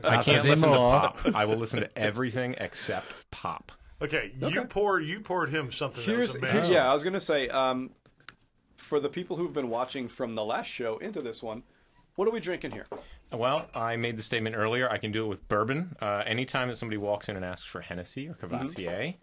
I 0.04 0.22
can't 0.22 0.44
listen 0.44 0.70
to 0.70 0.76
pop. 0.76 1.20
I 1.34 1.44
will 1.44 1.56
listen 1.56 1.80
to 1.80 1.98
everything 1.98 2.56
except 2.58 3.06
pop. 3.30 3.70
Okay, 4.00 4.32
you 4.40 4.64
poured 4.64 5.04
you 5.04 5.20
poured 5.20 5.50
him 5.50 5.70
something 5.70 6.02
Here's, 6.02 6.32
that 6.32 6.42
was 6.42 6.50
here's 6.50 6.68
yeah, 6.68 6.90
I 6.90 6.94
was 6.94 7.04
gonna 7.04 7.20
say, 7.20 7.48
um, 7.48 7.90
for 8.76 8.98
the 8.98 9.08
people 9.08 9.36
who've 9.36 9.52
been 9.52 9.70
watching 9.70 10.08
from 10.08 10.34
the 10.34 10.44
last 10.44 10.66
show 10.66 10.98
into 10.98 11.22
this 11.22 11.40
one, 11.40 11.62
what 12.16 12.26
are 12.26 12.32
we 12.32 12.40
drinking 12.40 12.72
here? 12.72 12.86
Well, 13.32 13.68
I 13.76 13.94
made 13.96 14.16
the 14.16 14.22
statement 14.22 14.56
earlier. 14.56 14.90
I 14.90 14.98
can 14.98 15.12
do 15.12 15.24
it 15.24 15.28
with 15.28 15.46
bourbon. 15.48 15.96
Uh, 16.02 16.24
anytime 16.26 16.66
that 16.68 16.76
somebody 16.76 16.96
walks 16.98 17.28
in 17.28 17.36
and 17.36 17.44
asks 17.44 17.66
for 17.68 17.80
Hennessy 17.80 18.26
or 18.28 18.34
Courvoisier, 18.34 19.14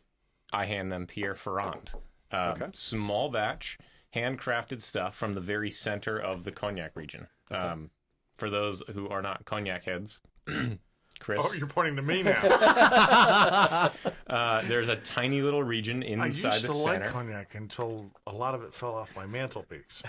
I 0.54 0.66
hand 0.66 0.90
them 0.90 1.06
Pierre 1.06 1.36
Ferrand. 1.36 1.92
Um, 2.32 2.40
Okay. 2.54 2.66
Small 2.74 3.30
batch, 3.30 3.78
handcrafted 4.16 4.82
stuff 4.82 5.16
from 5.16 5.34
the 5.34 5.42
very 5.42 5.72
center 5.72 6.20
of 6.20 6.44
the 6.44 6.52
cognac 6.52 6.96
region. 6.96 7.28
Um, 7.52 7.90
for 8.36 8.50
those 8.50 8.82
who 8.94 9.10
are 9.10 9.22
not 9.22 9.46
cognac 9.46 9.86
heads, 9.86 10.22
Chris, 11.20 11.42
Oh, 11.44 11.54
you're 11.54 11.68
pointing 11.68 11.98
to 11.98 12.02
me 12.02 12.24
now. 12.24 12.32
uh, 14.28 14.62
there's 14.68 14.88
a 14.88 14.96
tiny 14.98 15.42
little 15.42 15.64
region 15.64 16.02
inside 16.02 16.24
I 16.24 16.28
used 16.28 16.46
inside 16.46 16.62
to 16.62 16.68
the 16.68 16.74
like 16.74 17.06
cognac 17.08 17.56
until 17.56 18.10
a 18.26 18.32
lot 18.32 18.56
of 18.56 18.64
it 18.64 18.74
fell 18.74 18.96
off 18.96 19.14
my 19.16 19.26
mantelpiece. 19.26 20.02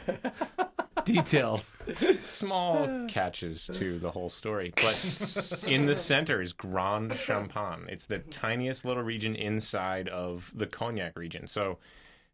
Details. 1.05 1.75
small 2.25 3.07
catches 3.09 3.67
to 3.73 3.99
the 3.99 4.11
whole 4.11 4.31
story. 4.31 4.73
But 4.77 5.65
in 5.67 5.87
the 5.87 5.95
center 5.95 6.41
is 6.41 6.53
Grand 6.53 7.15
Champagne. 7.17 7.87
It's 7.89 8.07
the 8.07 8.19
tiniest 8.19 8.85
little 8.85 9.03
region 9.03 9.35
inside 9.35 10.09
of 10.09 10.53
the 10.55 10.67
cognac 10.67 11.19
region. 11.19 11.49
So 11.49 11.79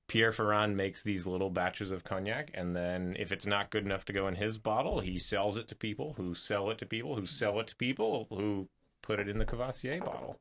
Pierre 0.08 0.32
Ferrand 0.32 0.76
makes 0.76 1.02
these 1.02 1.26
little 1.26 1.50
batches 1.50 1.90
of 1.90 2.04
cognac, 2.04 2.50
and 2.54 2.76
then 2.76 3.16
if 3.18 3.32
it's 3.32 3.46
not 3.46 3.70
good 3.70 3.84
enough 3.84 4.04
to 4.06 4.12
go 4.12 4.28
in 4.28 4.36
his 4.36 4.56
bottle, 4.58 5.00
he 5.00 5.18
sells 5.18 5.56
it 5.56 5.66
to 5.68 5.74
people 5.74 6.14
who 6.16 6.34
sell 6.34 6.70
it 6.70 6.78
to 6.78 6.86
people 6.86 7.16
who 7.16 7.26
sell 7.26 7.58
it 7.60 7.66
to 7.68 7.76
people 7.76 8.26
who 8.30 8.68
put 9.02 9.18
it 9.18 9.28
in 9.28 9.38
the 9.38 9.44
Courvoisier 9.44 9.98
bottle. 10.00 10.38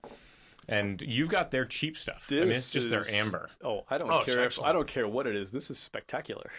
And 0.67 0.99
you've 1.01 1.29
got 1.29 1.51
their 1.51 1.63
cheap 1.65 1.95
stuff. 1.95 2.25
I 2.31 2.35
mean, 2.35 2.49
it's 2.51 2.71
just 2.71 2.89
their 2.89 3.07
amber. 3.11 3.51
Oh, 3.63 3.83
I 3.87 3.99
don't 3.99 4.09
Oh, 4.09 4.17
it's 4.21 4.33
care. 4.33 4.45
If. 4.45 4.59
I 4.59 4.71
don't 4.71 4.87
care 4.87 5.07
what 5.07 5.27
it 5.27 5.35
is. 5.35 5.51
This 5.51 5.69
is 5.69 5.77
spectacular. 5.77 6.49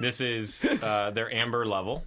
This 0.00 0.22
is 0.22 0.64
uh, 0.64 1.10
their 1.10 1.30
amber 1.34 1.66
level. 1.66 2.04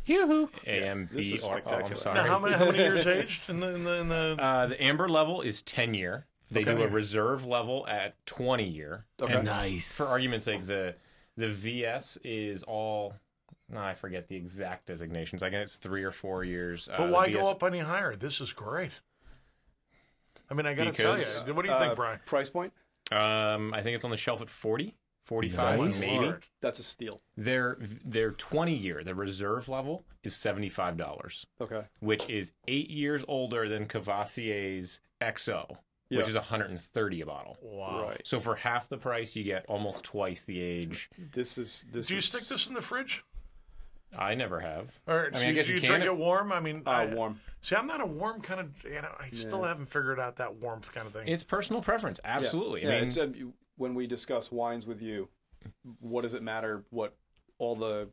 A 0.66 0.72
M 0.72 1.10
this 1.12 1.32
is 1.32 1.44
R. 1.44 1.52
Oh, 1.54 1.56
I'm 1.58 1.62
spectacular. 1.64 1.96
sorry. 2.02 2.16
Now, 2.16 2.24
how 2.26 2.40
many 2.40 2.56
how 2.56 2.66
many 2.66 2.80
years 2.80 3.06
aged 3.06 3.50
in 3.50 3.60
the 3.60 3.76
in 3.76 3.84
the, 3.84 3.94
in 3.94 4.08
the 4.10 4.36
Uh, 4.40 4.66
the 4.66 4.84
amber 4.84 5.08
level 5.08 5.42
is 5.42 5.62
10 5.62 5.94
year. 5.94 6.26
They 6.54 6.64
do 6.64 6.82
a 6.84 6.88
reserve 6.88 7.46
level 7.46 7.86
at 7.88 8.16
20 8.26 8.64
year. 8.68 9.06
Okay. 9.22 9.34
And 9.34 9.46
Nice. 9.46 9.96
for 9.96 10.06
argument's 10.06 10.46
sake, 10.46 10.66
the 10.68 10.96
the 11.38 11.50
VS 11.50 12.18
is 12.24 12.64
all. 12.64 13.16
no, 13.70 13.80
I 13.82 13.96
forget 13.96 14.28
the 14.28 14.36
exact 14.36 14.86
designations. 14.86 15.42
I 15.42 15.50
guess 15.50 15.62
it's 15.64 15.76
three 15.78 16.04
or 16.04 16.12
four 16.12 16.44
years. 16.44 16.88
uh, 16.88 16.98
But 16.98 17.08
the 17.08 17.14
why 17.14 17.26
VS 17.28 17.42
go 17.42 17.50
up 17.52 17.64
any 17.64 17.80
higher? 17.80 18.16
This 18.16 18.40
is 18.42 18.54
great. 18.54 18.92
I 20.50 20.54
mean, 20.54 20.66
I 20.66 20.74
got 20.74 20.86
to 20.86 20.92
tell 20.92 21.18
you. 21.20 21.26
What 21.54 21.64
do 21.64 21.70
you 21.70 21.74
Uh, 21.76 21.80
think, 21.80 21.96
Brian? 21.96 22.20
Price 22.26 22.50
point? 22.50 22.74
Um, 23.12 23.74
I 23.74 23.82
think 23.82 23.96
it's 23.96 24.06
on 24.06 24.12
the 24.12 24.18
shelf 24.18 24.42
at 24.42 24.50
40, 24.50 24.96
45 25.26 25.80
Nice. 25.80 26.00
maybe. 26.00 26.34
That's 26.62 26.80
a 26.80 26.84
steal. 26.84 27.22
Their 27.36 27.78
their 27.80 28.32
20 28.32 28.76
year, 28.76 29.04
the 29.04 29.16
reserve 29.16 29.68
level 29.70 30.06
is 30.24 30.36
$75, 30.36 31.46
Okay. 31.62 31.84
which 32.00 32.30
is 32.30 32.52
eight 32.68 32.90
years 32.90 33.24
older 33.28 33.68
than 33.68 33.88
Courvoisier's 33.88 35.00
XO, 35.22 35.78
Yeah. 36.14 36.20
which 36.20 36.30
is 36.30 36.36
130 36.36 37.22
a 37.22 37.26
bottle. 37.26 37.58
Wow. 37.62 38.04
Right. 38.04 38.22
So 38.26 38.40
for 38.40 38.56
half 38.56 38.88
the 38.90 38.98
price, 38.98 39.36
you 39.36 39.44
get 39.44 39.66
almost 39.68 40.04
twice 40.04 40.46
the 40.46 40.62
age. 40.62 41.10
This 41.32 41.58
is 41.58 41.86
this. 41.92 42.08
Do 42.08 42.14
you 42.14 42.18
is, 42.20 42.26
stick 42.26 42.44
this 42.44 42.68
in 42.68 42.74
the 42.74 42.82
fridge? 42.82 43.24
I 44.16 44.36
never 44.36 44.60
have. 44.60 44.90
Or 45.08 45.26
I 45.28 45.30
do 45.30 45.36
mean, 45.38 45.44
I 45.44 45.48
you, 45.48 45.54
guess 45.56 45.66
do 45.66 45.74
you 45.74 45.80
you 45.80 45.88
drink 45.88 46.04
if- 46.04 46.10
it 46.10 46.16
warm? 46.16 46.52
I 46.52 46.60
mean, 46.60 46.84
Uh, 46.86 46.90
I, 46.90 47.06
warm. 47.08 47.40
See, 47.62 47.76
I'm 47.76 47.88
not 47.88 48.00
a 48.02 48.06
warm 48.06 48.42
kind 48.42 48.60
of. 48.60 48.72
You 48.84 49.02
know, 49.02 49.12
I 49.20 49.30
still 49.32 49.62
Yeah. 49.62 49.70
haven't 49.70 49.88
figured 49.88 50.20
out 50.20 50.36
that 50.36 50.54
warmth 50.56 50.92
kind 50.94 51.08
of 51.08 51.14
thing. 51.14 51.28
It's 51.28 51.42
personal 51.44 51.82
preference. 51.82 52.20
Absolutely. 52.24 52.84
Yeah, 52.84 52.90
I 52.90 52.92
mean, 53.00 53.08
it's, 53.08 53.18
um, 53.18 53.54
when 53.78 53.96
we 53.96 54.06
discuss 54.06 54.52
wines 54.52 54.86
with 54.86 55.02
you, 55.02 55.30
what 56.00 56.22
does 56.22 56.36
it 56.36 56.44
matter 56.44 56.84
what 56.92 57.16
all 57.64 57.76
the 57.76 58.10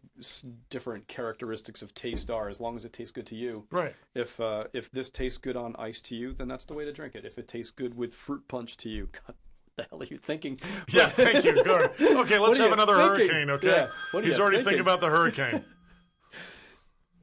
different 0.68 1.08
characteristics 1.08 1.82
of 1.82 1.92
taste 1.92 2.30
are, 2.30 2.48
as 2.48 2.60
long 2.60 2.76
as 2.76 2.84
it 2.84 2.92
tastes 2.92 3.10
good 3.12 3.26
to 3.26 3.34
you? 3.34 3.66
right. 3.72 3.94
If 4.14 4.38
uh, 4.40 4.62
if 4.72 4.90
this 4.92 5.10
tastes 5.10 5.38
good 5.38 5.56
on 5.56 5.74
ice 5.78 6.00
to 6.02 6.14
you, 6.14 6.32
then 6.32 6.46
that's 6.48 6.64
the 6.64 6.74
way 6.74 6.84
to 6.84 6.92
drink 6.92 7.14
it. 7.16 7.24
If 7.24 7.36
it 7.36 7.48
tastes 7.48 7.72
good 7.72 7.96
with 7.96 8.14
fruit 8.14 8.46
punch 8.48 8.76
to 8.78 8.88
you, 8.88 9.08
God, 9.12 9.34
what 9.34 9.36
the 9.76 9.82
hell 9.90 10.02
are 10.02 10.06
you 10.06 10.18
thinking? 10.18 10.60
Yeah, 10.88 11.08
thank 11.08 11.44
you. 11.44 11.52
Good. 11.62 11.90
Okay, 12.00 12.38
let's 12.38 12.58
have 12.58 12.72
another 12.72 12.94
thinking? 12.96 13.28
hurricane. 13.28 13.50
Okay. 13.50 13.66
Yeah, 13.66 13.88
what 14.12 14.22
are 14.22 14.26
He's 14.26 14.36
you 14.36 14.42
already 14.42 14.58
thinking? 14.58 14.64
thinking 14.78 14.80
about 14.82 15.00
the 15.00 15.08
hurricane. 15.08 15.64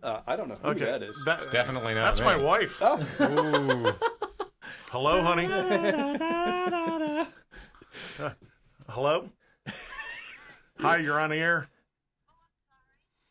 Uh, 0.03 0.19
I 0.27 0.35
don't 0.35 0.47
know 0.49 0.55
who 0.61 0.69
Okay, 0.69 0.85
that 0.85 1.01
is. 1.03 1.19
That- 1.25 1.49
definitely 1.51 1.93
not. 1.95 2.03
that's 2.15 2.19
me. 2.19 2.25
my 2.25 2.35
wife. 2.37 2.77
Oh, 2.81 2.99
Ooh. 3.21 3.91
Hello, 4.91 5.21
honey. 5.21 5.45
Uh, 8.19 8.29
hello. 8.89 9.29
Hi, 10.79 10.97
you're 10.97 11.19
on 11.19 11.29
the 11.31 11.35
air. 11.37 11.67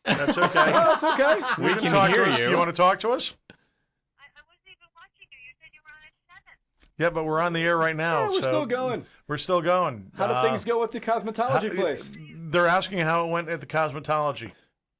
That's 0.07 0.37
okay. 0.37 0.71
well, 0.71 0.93
it's 0.95 1.03
okay. 1.03 1.35
We 1.59 1.73
can 1.75 1.91
talk 1.91 2.09
hear 2.09 2.25
to 2.25 2.29
us. 2.31 2.39
you. 2.39 2.49
You 2.49 2.57
want 2.57 2.69
to 2.69 2.75
talk 2.75 2.99
to 3.01 3.09
us? 3.11 3.33
I, 3.49 4.23
I 4.23 4.41
wasn't 4.47 4.67
even 4.67 4.87
watching 4.95 5.27
you. 5.31 5.37
You 5.37 5.53
said 5.59 5.69
you 5.73 5.79
were 5.83 5.91
on 5.91 6.03
at 6.05 6.13
seven. 6.27 6.57
Yeah, 6.97 7.09
but 7.09 7.23
we're 7.25 7.39
on 7.41 7.53
the 7.53 7.61
air 7.61 7.77
right 7.77 7.95
now. 7.95 8.21
Yeah, 8.21 8.27
we're 8.27 8.33
so 8.35 8.41
still 8.41 8.65
going. 8.65 9.05
We're 9.27 9.37
still 9.37 9.61
going. 9.61 10.11
How 10.15 10.27
do 10.27 10.33
Uh, 10.33 10.41
things 10.43 10.63
go 10.63 10.79
with 10.79 10.91
the 10.91 10.99
cosmetology 10.99 11.75
how- 11.75 11.81
place? 11.81 12.09
They're 12.49 12.67
asking 12.67 12.99
how 12.99 13.25
it 13.27 13.31
went 13.31 13.49
at 13.49 13.59
the 13.59 13.67
cosmetology 13.67 14.51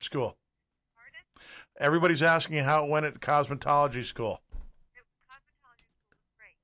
school. 0.01 0.35
Pardon? 0.95 1.47
Everybody's 1.79 2.21
asking 2.21 2.63
how 2.65 2.83
it 2.83 2.89
went 2.89 3.05
at 3.05 3.13
the 3.13 3.19
cosmetology 3.19 4.03
school. 4.05 4.41
The 4.51 4.99
cosmetology 5.31 5.87
school 5.87 6.17
was 6.19 6.27
great. 6.37 6.57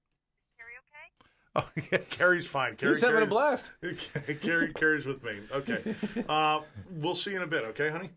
Is 0.44 0.52
Carrie 0.58 0.76
okay? 0.84 1.08
Oh, 1.56 1.88
yeah, 1.92 2.00
Carrie's 2.10 2.46
fine. 2.46 2.76
Carrie, 2.76 2.96
He's 2.96 3.02
having 3.02 3.24
a 3.24 3.26
blast. 3.26 3.72
Carrie, 4.42 4.74
Carrie's 4.74 5.06
with 5.06 5.24
me. 5.24 5.40
Okay. 5.54 5.96
Uh, 6.28 6.60
we'll 6.92 7.16
see 7.16 7.30
you 7.32 7.38
in 7.38 7.44
a 7.44 7.48
bit, 7.48 7.64
okay, 7.64 7.90
honey? 7.90 8.10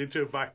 You 0.00 0.06
too. 0.06 0.26
Bye. 0.26 0.48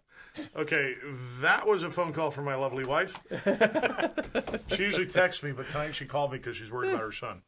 Okay, 0.57 0.95
that 1.41 1.65
was 1.67 1.83
a 1.83 1.91
phone 1.91 2.11
call 2.11 2.31
from 2.31 2.43
my 2.45 2.55
lovely 2.55 2.83
wife. 2.83 3.19
she 4.67 4.83
usually 4.83 5.05
texts 5.05 5.43
me, 5.43 5.51
but 5.51 5.67
tonight 5.69 5.93
she 5.95 6.05
called 6.05 6.31
me 6.31 6.39
because 6.39 6.57
she's 6.57 6.71
worried 6.71 6.89
about 6.89 7.01
her 7.01 7.11
son. 7.11 7.41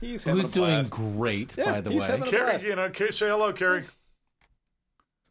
He's 0.00 0.24
having 0.24 0.40
Who's 0.42 0.50
a 0.52 0.54
doing 0.54 0.70
blast. 0.70 0.90
great, 0.92 1.56
Yeah, 1.58 1.72
by 1.72 1.80
the 1.82 1.90
he's 1.90 2.00
way. 2.00 2.06
having 2.06 2.22
a 2.22 2.30
Carrie, 2.30 2.44
blast. 2.50 2.64
you 2.64 2.76
know, 2.76 2.88
Carrie, 2.88 3.12
say 3.12 3.28
hello, 3.28 3.52
Carrie. 3.52 3.84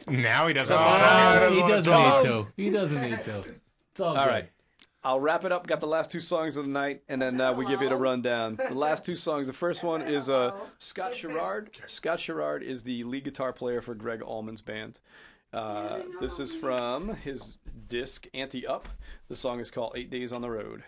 Now 0.08 0.48
he 0.48 0.54
doesn't. 0.54 0.76
Oh, 0.76 0.80
want 0.80 1.00
to 1.02 1.06
I 1.08 1.40
don't 1.40 1.54
he 1.54 1.62
wanna 1.62 1.74
doesn't 1.76 1.92
talk. 1.94 2.24
need 2.24 2.30
to. 2.30 2.48
He 2.56 2.70
doesn't 2.70 3.02
need 3.02 3.24
to. 3.26 3.44
It's 3.92 4.00
all, 4.00 4.16
All 4.18 4.26
good. 4.26 4.32
right. 4.32 4.50
I'll 5.04 5.20
wrap 5.20 5.46
it 5.46 5.52
up. 5.52 5.66
Got 5.66 5.80
the 5.80 5.88
last 5.88 6.12
two 6.12 6.20
songs 6.20 6.56
of 6.58 6.66
the 6.66 6.72
night, 6.72 7.02
and 7.10 7.22
then 7.22 7.40
uh, 7.40 7.54
we 7.54 7.66
give 7.66 7.82
you 7.82 7.88
the 7.90 7.96
rundown. 7.96 8.58
The 8.58 8.76
last 8.76 9.04
two 9.06 9.16
songs. 9.16 9.48
The 9.48 9.54
first 9.54 9.82
one 9.82 10.02
is 10.02 10.30
uh, 10.30 10.52
Scott 10.78 11.14
Sharrard. 11.14 11.70
Scott 11.88 12.20
Sharrard 12.20 12.62
is 12.62 12.84
the 12.84 13.04
lead 13.06 13.24
guitar 13.24 13.54
player 13.54 13.82
for 13.82 13.96
Gregg 13.96 14.22
Allman's 14.22 14.62
band. 14.62 15.00
Uh, 15.52 16.00
this 16.22 16.39
is 16.39 16.56
from 16.56 17.16
his 17.16 17.58
disc 17.88 18.28
Ante 18.34 18.68
Up. 18.68 18.88
The 19.30 19.36
song 19.36 19.60
is 19.60 19.72
called 19.72 19.93
Eight 19.95 20.12
Days 20.12 20.32
on 20.32 20.41
the 20.41 20.50
Road. 20.50 20.84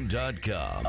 Hepburn.com. 0.00 0.79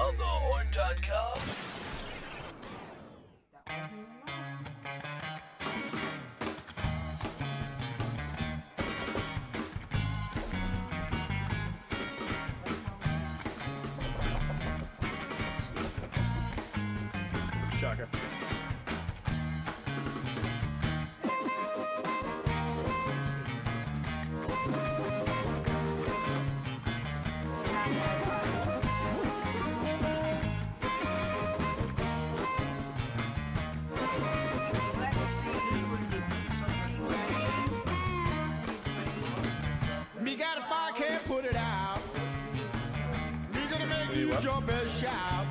Give 44.41 44.49
your 44.49 44.61
best 44.61 44.99
shout. 44.99 45.45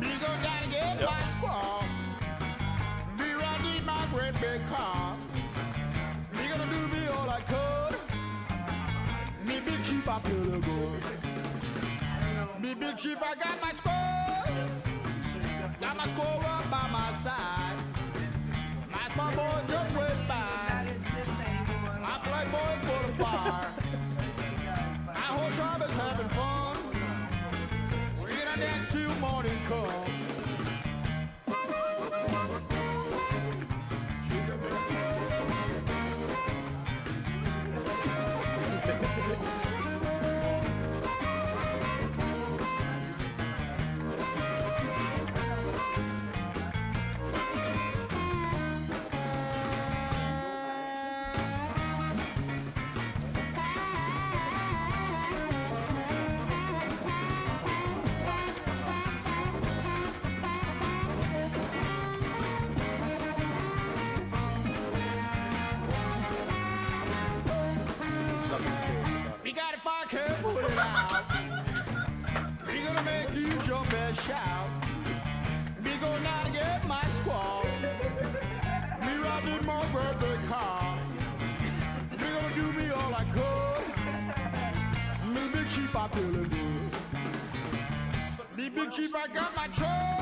Me 0.00 0.08
go 0.18 0.26
down 0.26 0.62
and 0.62 0.72
get 0.72 0.98
yep. 0.98 1.10
my 1.10 1.20
squall. 1.36 1.84
Me 3.18 3.32
right 3.34 3.62
need 3.62 3.84
my 3.84 4.06
great 4.14 4.32
big 4.40 4.66
car. 4.70 5.14
Me 6.32 6.48
gonna 6.48 6.64
do 6.64 6.88
me 6.88 7.06
all 7.08 7.28
I 7.28 7.42
could. 7.42 7.98
Me 9.44 9.60
big 9.60 9.84
chief, 9.84 10.08
I 10.08 10.20
feel 10.20 10.44
the 10.44 10.58
good. 10.58 11.02
Me 12.62 12.72
big 12.72 12.96
chief, 12.96 13.18
I 13.22 13.34
got 13.34 13.60
my 13.60 13.72
score. 13.72 14.54
Got 15.78 15.96
my 15.98 16.06
score 16.14 16.44
up 16.46 16.70
by 16.70 16.88
my 16.90 17.12
side. 17.22 17.76
My 18.90 19.12
small 19.12 19.32
boy 19.32 19.62
just 19.68 19.94
went 19.94 20.28
by. 20.28 20.86
I 22.08 22.20
play 22.24 22.46
boy 22.50 22.88
for 22.88 23.06
the 23.06 23.22
bar. 23.22 23.75
come. 29.68 30.05
Chief, 88.92 89.14
I 89.14 89.26
got 89.26 89.56
my 89.56 89.66
truck. 89.68 90.15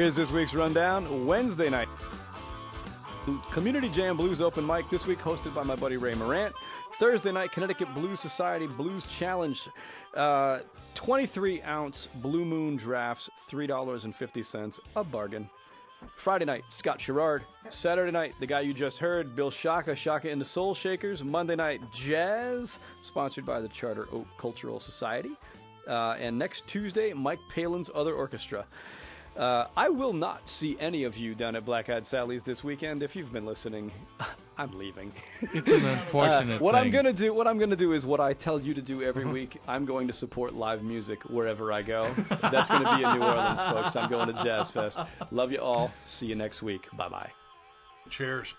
Here's 0.00 0.16
this 0.16 0.32
week's 0.32 0.54
rundown. 0.54 1.26
Wednesday 1.26 1.68
night. 1.68 1.86
Community 3.52 3.90
Jam 3.90 4.16
Blues 4.16 4.40
Open 4.40 4.66
Mic 4.66 4.88
this 4.88 5.06
week, 5.06 5.18
hosted 5.18 5.54
by 5.54 5.62
my 5.62 5.76
buddy 5.76 5.98
Ray 5.98 6.14
Morant. 6.14 6.54
Thursday 6.94 7.30
night, 7.30 7.52
Connecticut 7.52 7.94
Blues 7.94 8.18
Society 8.18 8.66
Blues 8.66 9.04
Challenge. 9.04 9.68
Uh, 10.14 10.60
23 10.94 11.60
ounce 11.64 12.08
Blue 12.14 12.46
Moon 12.46 12.76
drafts, 12.76 13.28
$3.50, 13.50 14.80
a 14.96 15.04
bargain. 15.04 15.50
Friday 16.16 16.46
night, 16.46 16.64
Scott 16.70 16.98
Sharrard. 16.98 17.42
Saturday 17.68 18.10
night, 18.10 18.32
the 18.40 18.46
guy 18.46 18.60
you 18.60 18.72
just 18.72 19.00
heard, 19.00 19.36
Bill 19.36 19.50
Shaka, 19.50 19.94
Shaka 19.94 20.30
and 20.30 20.40
the 20.40 20.46
Soul 20.46 20.72
Shakers. 20.72 21.22
Monday 21.22 21.56
night, 21.56 21.82
Jazz, 21.92 22.78
sponsored 23.02 23.44
by 23.44 23.60
the 23.60 23.68
Charter 23.68 24.08
Oak 24.12 24.26
Cultural 24.38 24.80
Society. 24.80 25.32
Uh, 25.86 26.12
and 26.18 26.38
next 26.38 26.66
Tuesday, 26.66 27.12
Mike 27.12 27.40
Palin's 27.50 27.90
Other 27.94 28.14
Orchestra. 28.14 28.64
Uh, 29.36 29.66
I 29.76 29.88
will 29.88 30.12
not 30.12 30.48
see 30.48 30.76
any 30.80 31.04
of 31.04 31.16
you 31.16 31.34
down 31.34 31.56
at 31.56 31.64
Black 31.64 31.88
Eyed 31.88 32.04
Sally's 32.04 32.42
this 32.42 32.62
weekend. 32.64 33.02
If 33.02 33.14
you've 33.16 33.32
been 33.32 33.46
listening, 33.46 33.90
I'm 34.58 34.76
leaving. 34.78 35.12
It's 35.40 35.68
an 35.68 35.84
unfortunate 35.86 36.60
Uh, 36.60 36.64
what 36.64 36.74
I'm 36.74 36.90
gonna 36.90 37.12
do, 37.12 37.32
what 37.32 37.46
I'm 37.46 37.58
gonna 37.58 37.76
do 37.76 37.92
is 37.92 38.04
what 38.04 38.20
I 38.20 38.32
tell 38.34 38.60
you 38.60 38.74
to 38.74 38.82
do 38.82 39.02
every 39.02 39.24
week. 39.24 39.58
I'm 39.66 39.84
going 39.86 40.06
to 40.08 40.12
support 40.12 40.54
live 40.54 40.82
music 40.82 41.22
wherever 41.24 41.72
I 41.72 41.82
go. 41.82 42.12
That's 42.50 42.68
gonna 42.68 42.96
be 42.96 43.02
in 43.04 43.18
New 43.18 43.24
Orleans, 43.24 43.60
folks. 43.60 43.96
I'm 43.96 44.10
going 44.10 44.34
to 44.34 44.44
Jazz 44.44 44.70
Fest. 44.70 44.98
Love 45.30 45.52
you 45.52 45.58
all. 45.60 45.90
See 46.04 46.26
you 46.26 46.34
next 46.34 46.62
week. 46.62 46.88
Bye 46.96 47.08
bye. 47.08 47.30
Cheers. 48.10 48.54